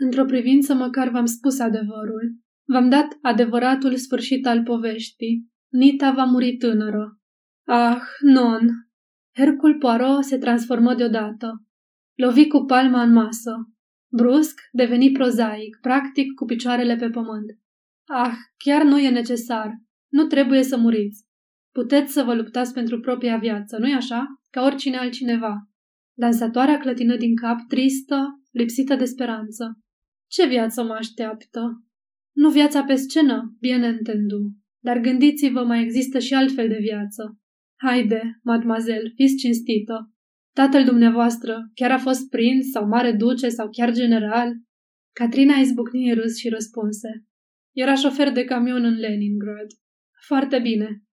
Într-o 0.04 0.26
privință 0.26 0.74
măcar 0.74 1.10
v-am 1.10 1.26
spus 1.26 1.60
adevărul. 1.60 2.36
V-am 2.68 2.90
dat 2.90 3.18
adevăratul 3.22 3.96
sfârșit 3.96 4.46
al 4.48 4.64
poveștii. 4.64 5.50
Nita 5.72 6.12
va 6.12 6.24
muri 6.24 6.56
tânără. 6.56 7.20
Ah, 7.68 8.02
non! 8.20 8.68
Hercul 9.36 9.78
Poirot 9.78 10.24
se 10.24 10.38
transformă 10.38 10.96
deodată. 10.96 11.66
Lovi 12.16 12.48
cu 12.48 12.66
palma 12.66 13.02
în 13.02 13.12
masă. 13.12 13.52
Brusc 14.12 14.60
deveni 14.72 15.12
prozaic, 15.12 15.78
practic 15.82 16.34
cu 16.34 16.46
picioarele 16.46 16.96
pe 16.96 17.10
pământ. 17.10 17.46
Ah, 18.06 18.36
chiar 18.58 18.84
nu 18.84 19.00
e 19.00 19.10
necesar. 19.10 19.72
Nu 20.12 20.26
trebuie 20.26 20.64
să 20.64 20.78
muriți. 20.78 21.26
Puteți 21.74 22.14
să 22.14 22.24
vă 22.24 22.34
luptați 22.34 22.74
pentru 22.74 23.00
propria 23.00 23.38
viață, 23.38 23.78
nu-i 23.78 23.94
așa? 23.94 24.28
Ca 24.50 24.62
oricine 24.62 24.98
altcineva. 24.98 25.56
Dansatoarea 26.18 26.78
clătină 26.78 27.16
din 27.16 27.36
cap, 27.36 27.58
tristă, 27.68 28.42
lipsită 28.52 28.96
de 28.96 29.06
speranță. 29.06 29.82
Ce 30.32 30.48
viață 30.48 30.84
mă 30.84 30.94
așteaptă? 30.94 31.86
Nu 32.36 32.50
viața 32.50 32.84
pe 32.84 32.96
scenă, 32.96 33.56
bine 33.60 33.88
entendu. 33.88 34.52
Dar 34.84 35.00
gândiți-vă, 35.00 35.64
mai 35.64 35.82
există 35.84 36.20
și 36.20 36.34
altfel 36.34 36.68
de 36.68 36.78
viață. 36.82 37.40
Haide, 37.80 38.40
mademoiselle, 38.44 39.12
fiți 39.16 39.36
cinstită. 39.36 40.14
Tatăl 40.56 40.84
dumneavoastră 40.84 41.70
chiar 41.74 41.92
a 41.92 41.98
fost 41.98 42.30
prinț 42.30 42.66
sau 42.66 42.88
mare 42.88 43.12
duce 43.12 43.50
sau 43.50 43.70
chiar 43.70 43.92
general? 43.92 44.54
Catrina 45.16 45.54
izbucni 45.54 46.10
în 46.10 46.16
râs 46.16 46.38
și 46.38 46.50
răspunse. 46.50 47.26
Era 47.76 47.96
șofer 47.96 48.32
de 48.32 48.44
camion 48.44 48.84
în 48.84 48.94
Leningrad. 48.94 49.68
Foarte 50.28 50.60
bine. 50.60 51.04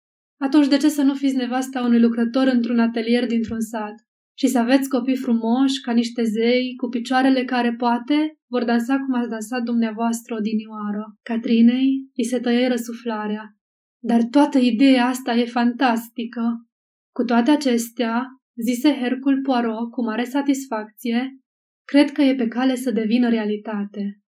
Atunci 0.40 0.68
de 0.68 0.76
ce 0.76 0.88
să 0.88 1.02
nu 1.02 1.14
fiți 1.14 1.36
nevasta 1.36 1.80
unui 1.80 2.00
lucrător 2.00 2.46
într-un 2.46 2.78
atelier 2.78 3.26
dintr-un 3.26 3.60
sat? 3.60 3.94
Și 4.38 4.46
să 4.46 4.58
aveți 4.58 4.88
copii 4.88 5.16
frumoși, 5.16 5.80
ca 5.82 5.92
niște 5.92 6.22
zei, 6.22 6.74
cu 6.76 6.88
picioarele 6.88 7.44
care 7.44 7.74
poate 7.74 8.38
vor 8.51 8.64
dansa 8.64 8.96
cum 8.99 9.14
ați 9.14 9.28
dansat 9.28 9.62
dumneavoastră 9.62 10.34
odinioară. 10.34 11.16
Catrinei 11.22 12.11
îi 12.16 12.24
se 12.24 12.38
tăie 12.40 12.68
răsuflarea. 12.68 13.57
Dar 14.03 14.22
toată 14.30 14.59
ideea 14.59 15.07
asta 15.07 15.34
e 15.34 15.44
fantastică. 15.44 16.42
Cu 17.12 17.24
toate 17.24 17.51
acestea, 17.51 18.26
zise 18.64 18.94
Hercul 19.01 19.40
Poirot 19.42 19.90
cu 19.90 20.05
mare 20.05 20.24
satisfacție, 20.24 21.38
cred 21.84 22.11
că 22.11 22.22
e 22.22 22.34
pe 22.34 22.49
cale 22.49 22.74
să 22.74 22.90
devină 22.90 23.28
realitate. 23.28 24.20